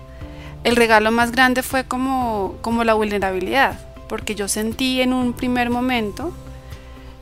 el 0.64 0.74
regalo 0.74 1.10
más 1.12 1.30
grande 1.30 1.62
fue 1.62 1.84
como, 1.84 2.56
como 2.62 2.82
la 2.82 2.94
vulnerabilidad, 2.94 3.78
porque 4.08 4.34
yo 4.34 4.48
sentí 4.48 5.00
en 5.00 5.12
un 5.12 5.34
primer 5.34 5.70
momento 5.70 6.32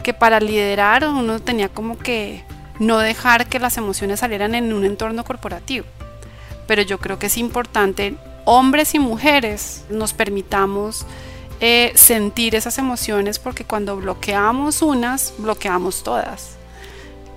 que 0.03 0.15
para 0.15 0.41
liderar 0.41 1.07
uno 1.07 1.41
tenía 1.41 1.69
como 1.69 1.99
que 1.99 2.45
no 2.79 2.99
dejar 2.99 3.47
que 3.47 3.59
las 3.59 3.77
emociones 3.77 4.21
salieran 4.21 4.55
en 4.55 4.73
un 4.73 4.85
entorno 4.85 5.25
corporativo. 5.25 5.85
Pero 6.67 6.83
yo 6.83 6.99
creo 6.99 7.19
que 7.19 7.27
es 7.27 7.37
importante, 7.37 8.15
hombres 8.45 8.95
y 8.95 8.99
mujeres, 8.99 9.85
nos 9.91 10.13
permitamos 10.13 11.05
eh, 11.61 11.93
sentir 11.95 12.55
esas 12.55 12.79
emociones 12.79 13.39
porque 13.39 13.65
cuando 13.65 13.97
bloqueamos 13.97 14.81
unas, 14.83 15.35
bloqueamos 15.39 16.05
todas, 16.05 16.57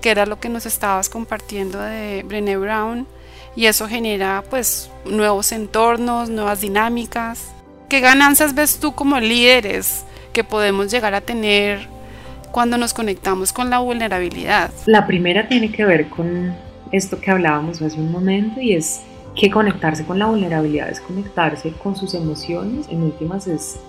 que 0.02 0.12
era 0.12 0.26
lo 0.26 0.40
que 0.40 0.50
nos 0.50 0.66
estabas 0.66 1.10
compartiendo 1.10 1.80
de 1.80 2.24
Brené 2.24 2.58
Brown 2.58 3.08
y 3.56 3.66
eso 3.66 3.88
genera 3.88 4.44
pues 4.50 4.90
nuevos 5.06 5.52
entornos, 5.52 6.30
nuevas 6.30 6.62
dinámicas. 6.62 7.52
¿Qué 7.90 8.00
ganancias 8.00 8.54
ves 8.56 8.80
tú 8.80 8.94
como 8.94 9.20
líderes 9.20 10.06
que 10.34 10.44
podemos 10.44 10.92
llegar 10.92 11.14
a 11.14 11.22
tener 11.22 11.88
cuando 12.52 12.78
nos 12.78 12.94
conectamos 12.94 13.52
con 13.52 13.70
la 13.70 13.80
vulnerabilidad? 13.80 14.72
La 14.86 15.08
primera 15.08 15.48
tiene 15.48 15.72
que 15.72 15.84
ver 15.84 16.10
con 16.10 16.56
esto 16.92 17.20
que 17.20 17.32
hablábamos 17.32 17.82
hace 17.82 17.98
un 17.98 18.12
momento 18.12 18.62
y 18.62 18.74
es 18.74 19.02
que 19.36 19.50
conectarse 19.50 20.06
con 20.06 20.20
la 20.20 20.26
vulnerabilidad 20.26 20.90
es 20.90 21.00
conectarse 21.02 21.72
con 21.72 21.96
sus 21.96 22.14
emociones, 22.14 22.88
en 22.90 23.02
últimas 23.04 23.48
es 23.48 23.80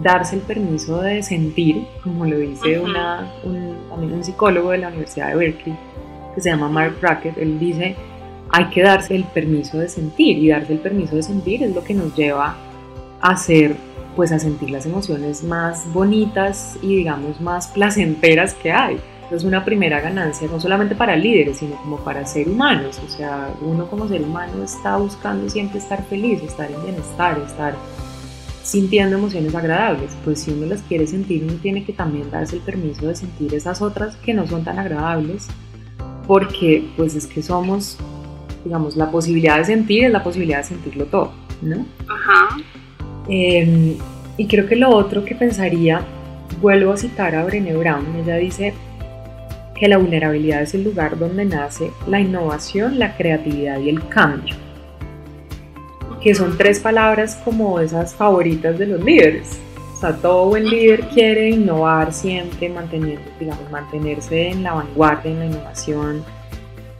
darse 0.00 0.36
el 0.36 0.42
permiso 0.42 1.00
de 1.00 1.22
sentir, 1.22 1.86
como 2.02 2.24
lo 2.24 2.38
dice 2.38 2.80
una, 2.80 3.30
un, 3.44 3.76
un 3.90 4.24
psicólogo 4.24 4.70
de 4.70 4.78
la 4.78 4.88
Universidad 4.88 5.28
de 5.28 5.36
Berkeley, 5.36 5.76
que 6.34 6.40
se 6.40 6.50
llama 6.50 6.68
Mark 6.68 6.94
Brackett, 7.00 7.36
él 7.36 7.58
dice, 7.58 7.94
hay 8.50 8.66
que 8.66 8.82
darse 8.82 9.14
el 9.14 9.24
permiso 9.24 9.78
de 9.78 9.88
sentir 9.88 10.38
y 10.38 10.48
darse 10.48 10.72
el 10.72 10.78
permiso 10.78 11.16
de 11.16 11.22
sentir 11.22 11.62
es 11.62 11.74
lo 11.74 11.82
que 11.84 11.94
nos 11.94 12.14
lleva 12.14 12.56
a 13.20 13.30
hacer 13.30 13.76
pues 14.16 14.30
a 14.32 14.38
sentir 14.38 14.70
las 14.70 14.86
emociones 14.86 15.42
más 15.42 15.90
bonitas 15.92 16.78
y 16.82 16.96
digamos 16.96 17.40
más 17.40 17.68
placenteras 17.68 18.54
que 18.54 18.72
hay. 18.72 19.00
Es 19.30 19.44
una 19.44 19.64
primera 19.64 20.00
ganancia 20.00 20.46
no 20.48 20.60
solamente 20.60 20.94
para 20.94 21.16
líderes, 21.16 21.58
sino 21.58 21.76
como 21.76 21.96
para 21.98 22.26
ser 22.26 22.48
humanos. 22.48 23.00
O 23.02 23.08
sea, 23.08 23.48
uno 23.62 23.86
como 23.86 24.06
ser 24.06 24.20
humano 24.22 24.62
está 24.62 24.96
buscando 24.98 25.48
siempre 25.48 25.78
estar 25.78 26.04
feliz, 26.04 26.42
estar 26.42 26.70
en 26.70 26.82
bienestar, 26.82 27.38
estar 27.38 27.74
sintiendo 28.62 29.16
emociones 29.16 29.54
agradables. 29.54 30.12
Pues 30.24 30.40
si 30.40 30.52
uno 30.52 30.66
las 30.66 30.82
quiere 30.82 31.06
sentir, 31.06 31.44
uno 31.44 31.54
tiene 31.54 31.84
que 31.84 31.92
también 31.92 32.30
darse 32.30 32.56
el 32.56 32.62
permiso 32.62 33.06
de 33.06 33.14
sentir 33.14 33.54
esas 33.54 33.82
otras 33.82 34.16
que 34.16 34.34
no 34.34 34.46
son 34.46 34.64
tan 34.64 34.78
agradables, 34.78 35.48
porque 36.26 36.88
pues 36.96 37.14
es 37.14 37.26
que 37.26 37.42
somos, 37.42 37.98
digamos, 38.64 38.96
la 38.96 39.10
posibilidad 39.10 39.58
de 39.58 39.64
sentir 39.64 40.04
es 40.04 40.12
la 40.12 40.22
posibilidad 40.22 40.58
de 40.58 40.64
sentirlo 40.64 41.06
todo, 41.06 41.32
¿no? 41.60 41.84
Ajá. 42.08 42.56
Em, 43.28 43.96
y 44.36 44.46
creo 44.46 44.66
que 44.66 44.76
lo 44.76 44.90
otro 44.90 45.24
que 45.24 45.34
pensaría, 45.34 46.02
vuelvo 46.60 46.92
a 46.92 46.96
citar 46.96 47.34
a 47.34 47.44
Brené 47.44 47.74
Brown, 47.76 48.04
ella 48.16 48.36
dice 48.36 48.74
que 49.74 49.88
la 49.88 49.98
vulnerabilidad 49.98 50.62
es 50.62 50.74
el 50.74 50.84
lugar 50.84 51.18
donde 51.18 51.44
nace 51.44 51.90
la 52.06 52.20
innovación, 52.20 52.98
la 52.98 53.16
creatividad 53.16 53.80
y 53.80 53.88
el 53.88 54.06
cambio. 54.08 54.54
Que 56.22 56.34
son 56.34 56.56
tres 56.56 56.80
palabras 56.80 57.40
como 57.44 57.80
esas 57.80 58.14
favoritas 58.14 58.78
de 58.78 58.86
los 58.86 59.02
líderes. 59.02 59.58
O 59.94 59.96
sea, 59.96 60.16
todo 60.16 60.46
buen 60.46 60.68
líder 60.68 61.08
quiere 61.08 61.50
innovar 61.50 62.12
siempre, 62.12 62.68
mantener, 62.68 63.18
digamos, 63.38 63.70
mantenerse 63.70 64.48
en 64.48 64.62
la 64.62 64.74
vanguardia, 64.74 65.30
en 65.30 65.38
la 65.38 65.46
innovación, 65.46 66.24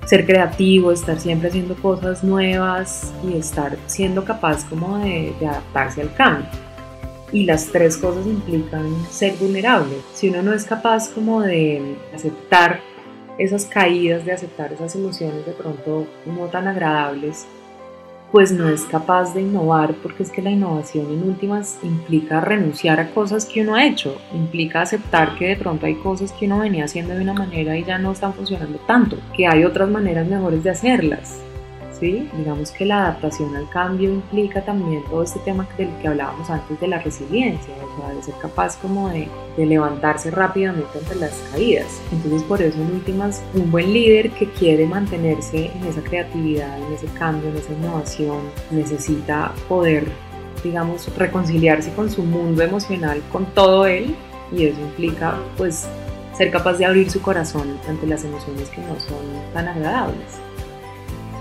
ser 0.06 0.26
creativo, 0.26 0.92
estar 0.92 1.18
siempre 1.18 1.48
haciendo 1.48 1.74
cosas 1.76 2.22
nuevas 2.22 3.12
y 3.24 3.36
estar 3.36 3.76
siendo 3.86 4.24
capaz 4.24 4.64
como 4.64 4.98
de, 4.98 5.32
de 5.38 5.46
adaptarse 5.46 6.02
al 6.02 6.14
cambio. 6.14 6.48
Y 7.32 7.44
las 7.44 7.66
tres 7.66 7.96
cosas 7.96 8.26
implican 8.26 8.94
ser 9.10 9.34
vulnerable. 9.36 9.94
Si 10.14 10.28
uno 10.28 10.42
no 10.42 10.52
es 10.52 10.64
capaz 10.64 11.08
como 11.08 11.40
de 11.40 11.96
aceptar 12.14 12.80
esas 13.38 13.64
caídas, 13.64 14.24
de 14.24 14.32
aceptar 14.32 14.72
esas 14.72 14.94
emociones 14.94 15.46
de 15.46 15.52
pronto 15.52 16.06
no 16.26 16.46
tan 16.46 16.68
agradables, 16.68 17.46
pues 18.32 18.50
no 18.50 18.66
es 18.68 18.84
capaz 18.84 19.34
de 19.34 19.42
innovar 19.42 19.94
porque 20.02 20.22
es 20.22 20.30
que 20.30 20.40
la 20.40 20.50
innovación 20.50 21.06
en 21.12 21.22
últimas 21.22 21.78
implica 21.82 22.40
renunciar 22.40 22.98
a 22.98 23.10
cosas 23.10 23.44
que 23.44 23.60
uno 23.60 23.74
ha 23.74 23.84
hecho, 23.84 24.16
implica 24.32 24.80
aceptar 24.80 25.36
que 25.36 25.48
de 25.48 25.56
pronto 25.56 25.84
hay 25.84 25.96
cosas 25.96 26.32
que 26.32 26.46
uno 26.46 26.60
venía 26.60 26.86
haciendo 26.86 27.14
de 27.14 27.20
una 27.20 27.34
manera 27.34 27.76
y 27.76 27.84
ya 27.84 27.98
no 27.98 28.12
están 28.12 28.32
funcionando 28.32 28.78
tanto, 28.86 29.18
que 29.36 29.46
hay 29.46 29.64
otras 29.64 29.90
maneras 29.90 30.26
mejores 30.26 30.64
de 30.64 30.70
hacerlas. 30.70 31.42
Digamos 32.02 32.72
que 32.72 32.84
la 32.84 33.04
adaptación 33.04 33.54
al 33.54 33.68
cambio 33.68 34.10
implica 34.10 34.64
también 34.64 35.04
todo 35.04 35.22
este 35.22 35.38
tema 35.40 35.68
del 35.78 35.88
que 35.98 36.08
hablábamos 36.08 36.50
antes 36.50 36.80
de 36.80 36.88
la 36.88 36.98
resiliencia, 36.98 37.72
de 38.12 38.22
ser 38.22 38.34
capaz 38.40 38.76
como 38.76 39.08
de, 39.08 39.28
de 39.56 39.66
levantarse 39.66 40.32
rápidamente 40.32 40.98
ante 40.98 41.14
las 41.14 41.32
caídas. 41.52 42.00
Entonces 42.10 42.42
por 42.42 42.60
eso 42.60 42.76
en 42.76 42.90
últimas, 42.92 43.42
un 43.54 43.70
buen 43.70 43.92
líder 43.92 44.30
que 44.30 44.50
quiere 44.50 44.84
mantenerse 44.84 45.70
en 45.74 45.86
esa 45.86 46.02
creatividad, 46.02 46.76
en 46.78 46.92
ese 46.92 47.06
cambio, 47.18 47.50
en 47.50 47.56
esa 47.56 47.72
innovación, 47.72 48.40
necesita 48.72 49.52
poder, 49.68 50.08
digamos, 50.64 51.08
reconciliarse 51.16 51.92
con 51.92 52.10
su 52.10 52.24
mundo 52.24 52.62
emocional, 52.62 53.22
con 53.30 53.46
todo 53.46 53.86
él, 53.86 54.16
y 54.50 54.66
eso 54.66 54.80
implica 54.80 55.36
pues 55.56 55.86
ser 56.36 56.50
capaz 56.50 56.74
de 56.74 56.84
abrir 56.84 57.10
su 57.10 57.22
corazón 57.22 57.78
ante 57.88 58.06
las 58.08 58.24
emociones 58.24 58.68
que 58.70 58.80
no 58.80 58.98
son 58.98 59.24
tan 59.54 59.68
agradables. 59.68 60.41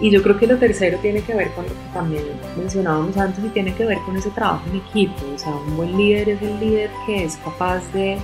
Y 0.01 0.09
yo 0.09 0.23
creo 0.23 0.37
que 0.37 0.47
lo 0.47 0.57
tercero 0.57 0.97
tiene 0.99 1.21
que 1.21 1.35
ver 1.35 1.51
con 1.51 1.63
lo 1.65 1.69
que 1.69 1.93
también 1.93 2.23
mencionábamos 2.57 3.15
antes 3.17 3.45
y 3.45 3.49
tiene 3.49 3.73
que 3.75 3.85
ver 3.85 3.99
con 3.99 4.17
ese 4.17 4.31
trabajo 4.31 4.63
en 4.71 4.77
equipo. 4.77 5.13
O 5.33 5.37
sea, 5.37 5.53
un 5.53 5.77
buen 5.77 5.95
líder 5.95 6.29
es 6.29 6.41
el 6.41 6.59
líder 6.59 6.89
que 7.05 7.23
es 7.23 7.37
capaz 7.37 7.81
de, 7.93 8.17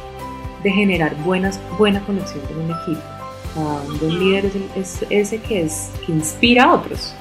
de 0.64 0.72
generar 0.72 1.16
buenas, 1.24 1.60
buena 1.78 2.02
conexión 2.02 2.44
con 2.48 2.58
un 2.58 2.72
equipo. 2.72 3.04
O 3.52 3.54
sea, 3.54 3.92
un 3.92 4.00
buen 4.00 4.20
líder 4.20 4.52
es, 4.76 5.06
ese 5.12 5.38
que, 5.38 5.62
es, 5.62 5.92
que 6.04 6.14
inspira 6.14 6.64
a 6.64 6.74
otros, 6.74 7.14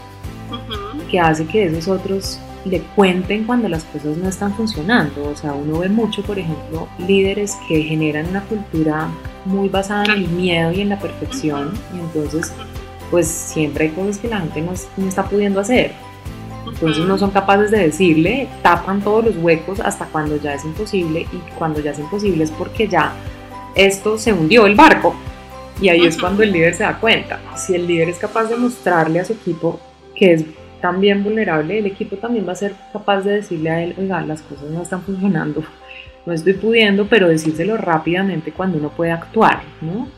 que 1.10 1.20
hace 1.20 1.46
que 1.46 1.66
esos 1.66 1.88
otros 1.88 2.40
le 2.64 2.80
cuenten 2.96 3.44
cuando 3.44 3.68
las 3.68 3.84
cosas 3.84 4.16
no 4.16 4.28
están 4.28 4.54
funcionando. 4.54 5.28
O 5.28 5.36
sea, 5.36 5.52
uno 5.52 5.80
ve 5.80 5.90
mucho, 5.90 6.22
por 6.22 6.38
ejemplo, 6.38 6.88
líderes 7.06 7.56
que 7.68 7.82
generan 7.82 8.26
una 8.28 8.42
cultura 8.44 9.08
muy 9.44 9.68
basada 9.68 10.04
en 10.04 10.10
el 10.12 10.28
miedo 10.28 10.72
y 10.72 10.80
en 10.80 10.88
la 10.88 10.98
perfección 10.98 11.72
y 11.94 12.00
entonces 12.00 12.52
pues 13.10 13.26
siempre 13.28 13.86
hay 13.86 13.90
cosas 13.90 14.18
que 14.18 14.28
la 14.28 14.40
gente 14.40 14.62
no, 14.62 14.72
está 15.08 15.24
pudiendo 15.24 15.60
hacer. 15.60 15.92
Entonces 16.66 17.04
no 17.04 17.16
son 17.16 17.30
capaces 17.30 17.70
de 17.70 17.78
decirle, 17.78 18.48
tapan 18.62 19.00
todos 19.00 19.24
los 19.24 19.36
huecos 19.36 19.80
hasta 19.80 20.06
cuando 20.06 20.36
ya 20.36 20.54
es 20.54 20.64
imposible 20.64 21.26
y 21.32 21.36
cuando 21.56 21.80
ya 21.80 21.92
es 21.92 21.98
imposible 21.98 22.42
es 22.42 22.50
porque 22.50 22.88
ya 22.88 23.12
esto 23.74 24.18
se 24.18 24.32
hundió 24.32 24.66
el 24.66 24.74
barco. 24.74 25.14
Y 25.80 25.90
ahí 25.90 26.06
es 26.06 26.18
cuando 26.18 26.42
el 26.42 26.52
líder 26.52 26.74
se 26.74 26.82
da 26.82 26.98
cuenta. 26.98 27.38
Si 27.56 27.74
el 27.74 27.86
líder 27.86 28.08
es 28.08 28.18
capaz 28.18 28.44
de 28.44 28.56
mostrarle 28.56 29.20
a 29.20 29.24
su 29.24 29.34
equipo 29.34 29.78
que 30.14 30.32
es 30.32 30.44
también 30.80 31.22
vulnerable, 31.22 31.78
el 31.78 31.86
equipo 31.86 32.16
también 32.16 32.46
va 32.46 32.52
a 32.52 32.56
ser 32.56 32.74
capaz 32.92 33.20
de 33.22 33.32
decirle 33.32 33.70
a 33.70 33.82
él, 33.82 33.94
oiga, 33.98 34.20
las 34.22 34.42
cosas 34.42 34.70
no 34.70 34.82
están 34.82 35.02
funcionando, 35.02 35.62
no 36.24 36.32
estoy 36.32 36.54
pudiendo, 36.54 37.06
pero 37.06 37.28
decírselo 37.28 37.76
rápidamente 37.76 38.52
cuando 38.52 38.78
uno 38.78 38.90
puede 38.90 39.12
actuar, 39.12 39.62
¿no? 39.80 40.08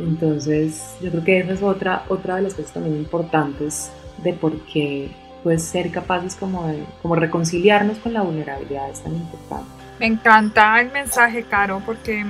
Entonces, 0.00 0.96
yo 1.00 1.10
creo 1.10 1.24
que 1.24 1.38
esa 1.40 1.52
es 1.52 1.62
otra, 1.62 2.04
otra 2.08 2.36
de 2.36 2.42
las 2.42 2.54
cosas 2.54 2.72
también 2.72 2.96
importantes 2.96 3.90
de 4.22 4.32
por 4.32 4.58
qué 4.66 5.10
pues, 5.42 5.62
ser 5.62 5.90
capaces 5.90 6.34
como 6.34 6.66
de 6.66 6.84
como 7.02 7.14
reconciliarnos 7.14 7.98
con 7.98 8.12
la 8.12 8.22
vulnerabilidad 8.22 8.90
es 8.90 9.00
tan 9.00 9.14
importante. 9.14 9.70
Me 10.00 10.06
encanta 10.06 10.80
el 10.80 10.90
mensaje, 10.90 11.44
Caro, 11.44 11.82
porque 11.84 12.24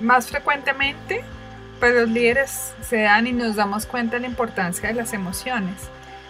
más 0.00 0.28
frecuentemente 0.28 1.22
pues 1.78 1.94
los 1.94 2.08
líderes 2.10 2.74
se 2.82 3.02
dan 3.02 3.26
y 3.26 3.32
nos 3.32 3.56
damos 3.56 3.86
cuenta 3.86 4.16
de 4.16 4.22
la 4.22 4.28
importancia 4.28 4.88
de 4.88 4.94
las 4.94 5.12
emociones. 5.14 5.74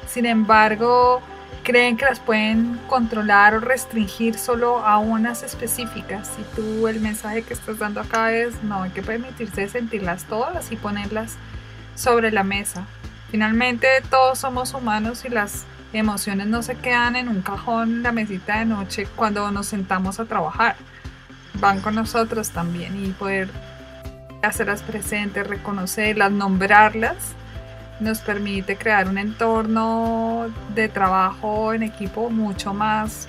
Sin 0.07 0.25
embargo, 0.27 1.21
creen 1.63 1.97
que 1.97 2.05
las 2.05 2.21
pueden 2.21 2.79
controlar 2.89 3.55
o 3.55 3.61
restringir 3.61 4.39
solo 4.39 4.85
a 4.85 4.99
unas 4.99 5.43
específicas. 5.43 6.31
Y 6.39 6.57
tú 6.57 6.89
el 6.89 7.01
mensaje 7.01 7.43
que 7.43 7.55
estás 7.55 7.79
dando 7.79 8.01
acá 8.01 8.33
es, 8.33 8.63
no, 8.63 8.83
hay 8.83 8.91
que 8.91 9.03
permitirse 9.03 9.69
sentirlas 9.69 10.25
todas 10.25 10.73
y 10.73 10.77
ponerlas 10.77 11.37
sobre 11.95 12.31
la 12.31 12.45
mesa. 12.45 12.87
Finalmente 13.31 13.89
todos 14.09 14.39
somos 14.39 14.75
humanos 14.75 15.25
y 15.25 15.29
las 15.29 15.65
emociones 15.93 16.47
no 16.47 16.63
se 16.63 16.77
quedan 16.77 17.17
en 17.17 17.29
un 17.29 17.43
cajón 17.43 17.91
en 17.91 18.03
la 18.03 18.13
mesita 18.13 18.59
de 18.59 18.65
noche 18.65 19.07
cuando 19.17 19.51
nos 19.51 19.67
sentamos 19.67 20.19
a 20.19 20.25
trabajar. 20.25 20.77
Van 21.55 21.81
con 21.81 21.95
nosotros 21.95 22.51
también 22.51 23.05
y 23.05 23.11
poder 23.11 23.49
hacerlas 24.43 24.83
presentes, 24.83 25.47
reconocerlas, 25.47 26.33
nombrarlas 26.33 27.35
nos 28.01 28.21
permite 28.21 28.77
crear 28.77 29.09
un 29.09 29.19
entorno 29.19 30.49
de 30.75 30.89
trabajo 30.89 31.73
en 31.73 31.83
equipo 31.83 32.31
mucho 32.31 32.75
más 32.75 33.29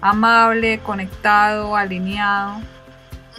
amable, 0.00 0.78
conectado, 0.78 1.76
alineado 1.76 2.60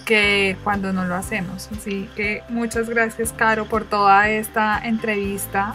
que 0.06 0.58
cuando 0.64 0.94
no 0.94 1.06
lo 1.06 1.16
hacemos. 1.16 1.70
Así 1.72 2.10
que 2.16 2.44
muchas 2.50 2.90
gracias, 2.90 3.34
Caro, 3.34 3.66
por 3.66 3.84
toda 3.84 4.30
esta 4.30 4.80
entrevista 4.84 5.74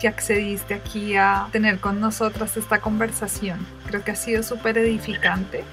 que 0.00 0.08
accediste 0.08 0.74
aquí 0.74 1.16
a 1.16 1.48
tener 1.50 1.78
con 1.78 2.00
nosotras 2.00 2.56
esta 2.56 2.80
conversación. 2.80 3.66
Creo 3.86 4.04
que 4.04 4.12
ha 4.12 4.16
sido 4.16 4.42
súper 4.42 4.78
edificante 4.78 5.64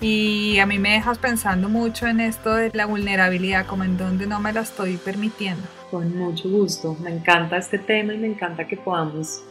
y 0.00 0.58
a 0.58 0.66
mí 0.66 0.78
me 0.78 0.92
dejas 0.92 1.18
pensando 1.18 1.68
mucho 1.68 2.06
en 2.06 2.20
esto 2.20 2.54
de 2.54 2.70
la 2.74 2.86
vulnerabilidad, 2.86 3.66
como 3.66 3.84
en 3.84 3.96
donde 3.96 4.26
no 4.26 4.38
me 4.38 4.52
la 4.52 4.60
estoy 4.60 4.96
permitiendo. 4.96 5.62
Con 5.94 6.18
mucho 6.18 6.50
gusto, 6.50 6.96
me 7.00 7.14
encanta 7.14 7.56
este 7.56 7.78
tema 7.78 8.14
y 8.14 8.18
me 8.18 8.26
encanta 8.26 8.66
que 8.66 8.76
podamos 8.76 9.44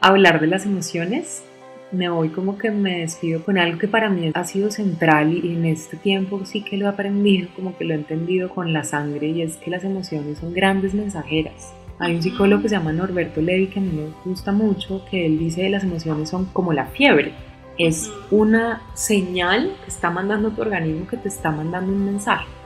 hablar 0.00 0.40
de 0.40 0.48
las 0.48 0.66
emociones. 0.66 1.44
Me 1.92 2.08
voy 2.08 2.30
como 2.30 2.58
que 2.58 2.72
me 2.72 2.98
despido 2.98 3.44
con 3.44 3.58
algo 3.58 3.78
que 3.78 3.86
para 3.86 4.10
mí 4.10 4.32
ha 4.34 4.42
sido 4.42 4.72
central 4.72 5.32
y 5.32 5.52
en 5.52 5.64
este 5.66 5.96
tiempo 5.96 6.44
sí 6.44 6.64
que 6.64 6.76
lo 6.76 6.86
he 6.86 6.88
aprendido, 6.88 7.48
como 7.54 7.78
que 7.78 7.84
lo 7.84 7.94
he 7.94 7.96
entendido 7.96 8.48
con 8.48 8.72
la 8.72 8.82
sangre 8.82 9.28
y 9.28 9.42
es 9.42 9.54
que 9.54 9.70
las 9.70 9.84
emociones 9.84 10.38
son 10.38 10.52
grandes 10.52 10.94
mensajeras. 10.94 11.72
Hay 12.00 12.16
un 12.16 12.24
psicólogo 12.24 12.62
que 12.62 12.70
se 12.70 12.74
llama 12.74 12.92
Norberto 12.92 13.40
Levi 13.40 13.68
que 13.68 13.78
a 13.78 13.82
mí 13.82 13.92
me 13.92 14.10
gusta 14.28 14.50
mucho, 14.50 15.04
que 15.08 15.26
él 15.26 15.38
dice 15.38 15.60
que 15.60 15.70
las 15.70 15.84
emociones 15.84 16.28
son 16.28 16.46
como 16.46 16.72
la 16.72 16.86
fiebre 16.86 17.34
es 17.78 18.10
una 18.32 18.82
señal 18.94 19.76
que 19.84 19.90
está 19.90 20.10
mandando 20.10 20.50
tu 20.50 20.60
organismo 20.60 21.06
que 21.06 21.16
te 21.16 21.28
está 21.28 21.52
mandando 21.52 21.92
un 21.92 22.04
mensaje. 22.04 22.57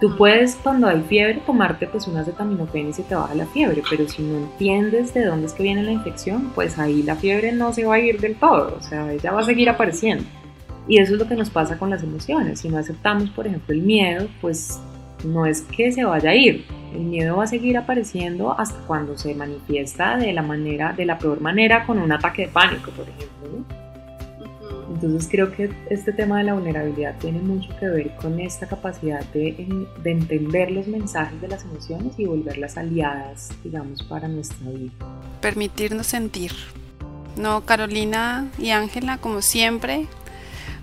Tú 0.00 0.16
puedes 0.16 0.54
cuando 0.54 0.86
hay 0.86 1.02
fiebre 1.02 1.42
tomarte 1.44 1.88
pues 1.88 2.06
una 2.06 2.20
acetaminofén 2.20 2.90
y 2.90 2.92
se 2.92 3.02
te 3.02 3.16
baja 3.16 3.34
la 3.34 3.46
fiebre, 3.46 3.82
pero 3.90 4.08
si 4.08 4.22
no 4.22 4.38
entiendes 4.38 5.12
de 5.12 5.24
dónde 5.24 5.46
es 5.46 5.52
que 5.52 5.64
viene 5.64 5.82
la 5.82 5.90
infección, 5.90 6.52
pues 6.54 6.78
ahí 6.78 7.02
la 7.02 7.16
fiebre 7.16 7.50
no 7.50 7.72
se 7.72 7.84
va 7.84 7.96
a 7.96 7.98
ir 7.98 8.20
del 8.20 8.36
todo, 8.36 8.76
o 8.78 8.82
sea, 8.82 9.12
ella 9.12 9.32
va 9.32 9.40
a 9.40 9.44
seguir 9.44 9.68
apareciendo. 9.68 10.24
Y 10.86 10.98
eso 11.00 11.14
es 11.14 11.18
lo 11.18 11.26
que 11.28 11.34
nos 11.34 11.50
pasa 11.50 11.78
con 11.78 11.90
las 11.90 12.02
emociones. 12.02 12.60
Si 12.60 12.68
no 12.68 12.78
aceptamos, 12.78 13.28
por 13.30 13.46
ejemplo, 13.46 13.74
el 13.74 13.82
miedo, 13.82 14.26
pues 14.40 14.80
no 15.22 15.44
es 15.44 15.60
que 15.62 15.92
se 15.92 16.04
vaya 16.04 16.30
a 16.30 16.34
ir. 16.34 16.64
El 16.94 17.00
miedo 17.00 17.36
va 17.36 17.44
a 17.44 17.46
seguir 17.46 17.76
apareciendo 17.76 18.58
hasta 18.58 18.78
cuando 18.86 19.18
se 19.18 19.34
manifiesta 19.34 20.16
de 20.16 20.32
la 20.32 20.42
manera, 20.42 20.94
de 20.94 21.04
la 21.04 21.18
peor 21.18 21.40
manera, 21.40 21.84
con 21.84 21.98
un 21.98 22.10
ataque 22.10 22.46
de 22.46 22.48
pánico, 22.48 22.90
por 22.92 23.06
ejemplo. 23.06 23.77
Entonces 24.88 25.28
creo 25.30 25.52
que 25.52 25.70
este 25.90 26.12
tema 26.12 26.38
de 26.38 26.44
la 26.44 26.54
vulnerabilidad 26.54 27.16
tiene 27.18 27.40
mucho 27.40 27.68
que 27.78 27.86
ver 27.86 28.16
con 28.16 28.40
esta 28.40 28.66
capacidad 28.66 29.24
de, 29.32 29.86
de, 30.02 30.10
entender 30.10 30.70
los 30.70 30.86
mensajes 30.86 31.40
de 31.40 31.48
las 31.48 31.64
emociones 31.64 32.18
y 32.18 32.24
volverlas 32.24 32.78
aliadas, 32.78 33.50
digamos, 33.62 34.02
para 34.04 34.28
nuestra 34.28 34.70
vida. 34.70 34.92
Permitirnos 35.42 36.06
sentir. 36.06 36.52
No, 37.36 37.64
Carolina 37.64 38.48
y 38.58 38.70
Ángela, 38.70 39.18
como 39.18 39.42
siempre, 39.42 40.06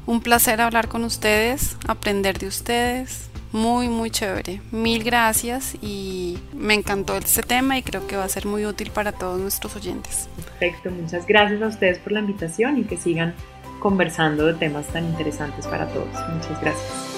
un 0.06 0.22
placer 0.22 0.62
hablar 0.62 0.88
con 0.88 1.04
ustedes, 1.04 1.78
aprender 1.88 2.38
de 2.38 2.48
ustedes. 2.48 3.30
Muy, 3.52 3.88
muy 3.88 4.12
chévere. 4.12 4.62
Mil 4.72 5.04
gracias 5.04 5.76
y 5.82 6.38
me 6.54 6.74
encantó 6.74 7.15
este 7.15 7.41
tema 7.41 7.78
y 7.78 7.84
creo 7.84 8.06
que 8.06 8.18
va 8.18 8.26
a 8.26 8.30
ser 8.30 8.46
muy 8.46 8.65
útil 8.65 8.91
para 8.91 9.13
todos 9.13 9.39
nuestros 9.39 9.78
oyentes. 9.78 10.28
Perfecto, 10.36 10.91
muchas 10.91 11.26
gracias 11.26 11.62
a 11.62 11.68
ustedes 11.68 12.00
por 12.00 12.12
la 12.12 12.20
invitación 12.20 12.78
y 12.78 12.84
que 12.84 12.98
sigan 12.98 13.34
conversando 13.79 14.45
de 14.45 14.53
temas 14.53 14.88
tan 14.88 15.05
interesantes 15.05 15.67
para 15.67 15.88
todos. 15.88 16.09
Muchas 16.33 16.61
gracias. 16.61 17.15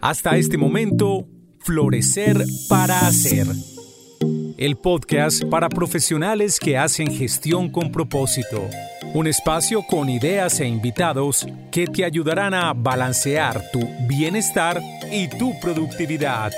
Hasta 0.00 0.36
este 0.36 0.58
momento, 0.58 1.26
Florecer 1.60 2.44
para 2.68 3.06
Hacer. 3.06 3.46
el 4.58 4.76
podcast 4.76 5.44
para 5.44 5.68
profesionales 5.68 6.58
que 6.60 6.76
hacen 6.76 7.08
gestión 7.12 7.70
con 7.70 7.90
propósito. 7.90 8.68
Un 9.14 9.26
espacio 9.26 9.82
con 9.82 10.08
ideas 10.08 10.60
e 10.60 10.66
invitados 10.66 11.46
que 11.70 11.86
te 11.86 12.04
ayudarán 12.04 12.54
a 12.54 12.72
balancear 12.72 13.62
tu 13.72 13.80
bienestar 14.08 14.80
y 15.10 15.28
tu 15.28 15.58
productividad. 15.60 16.52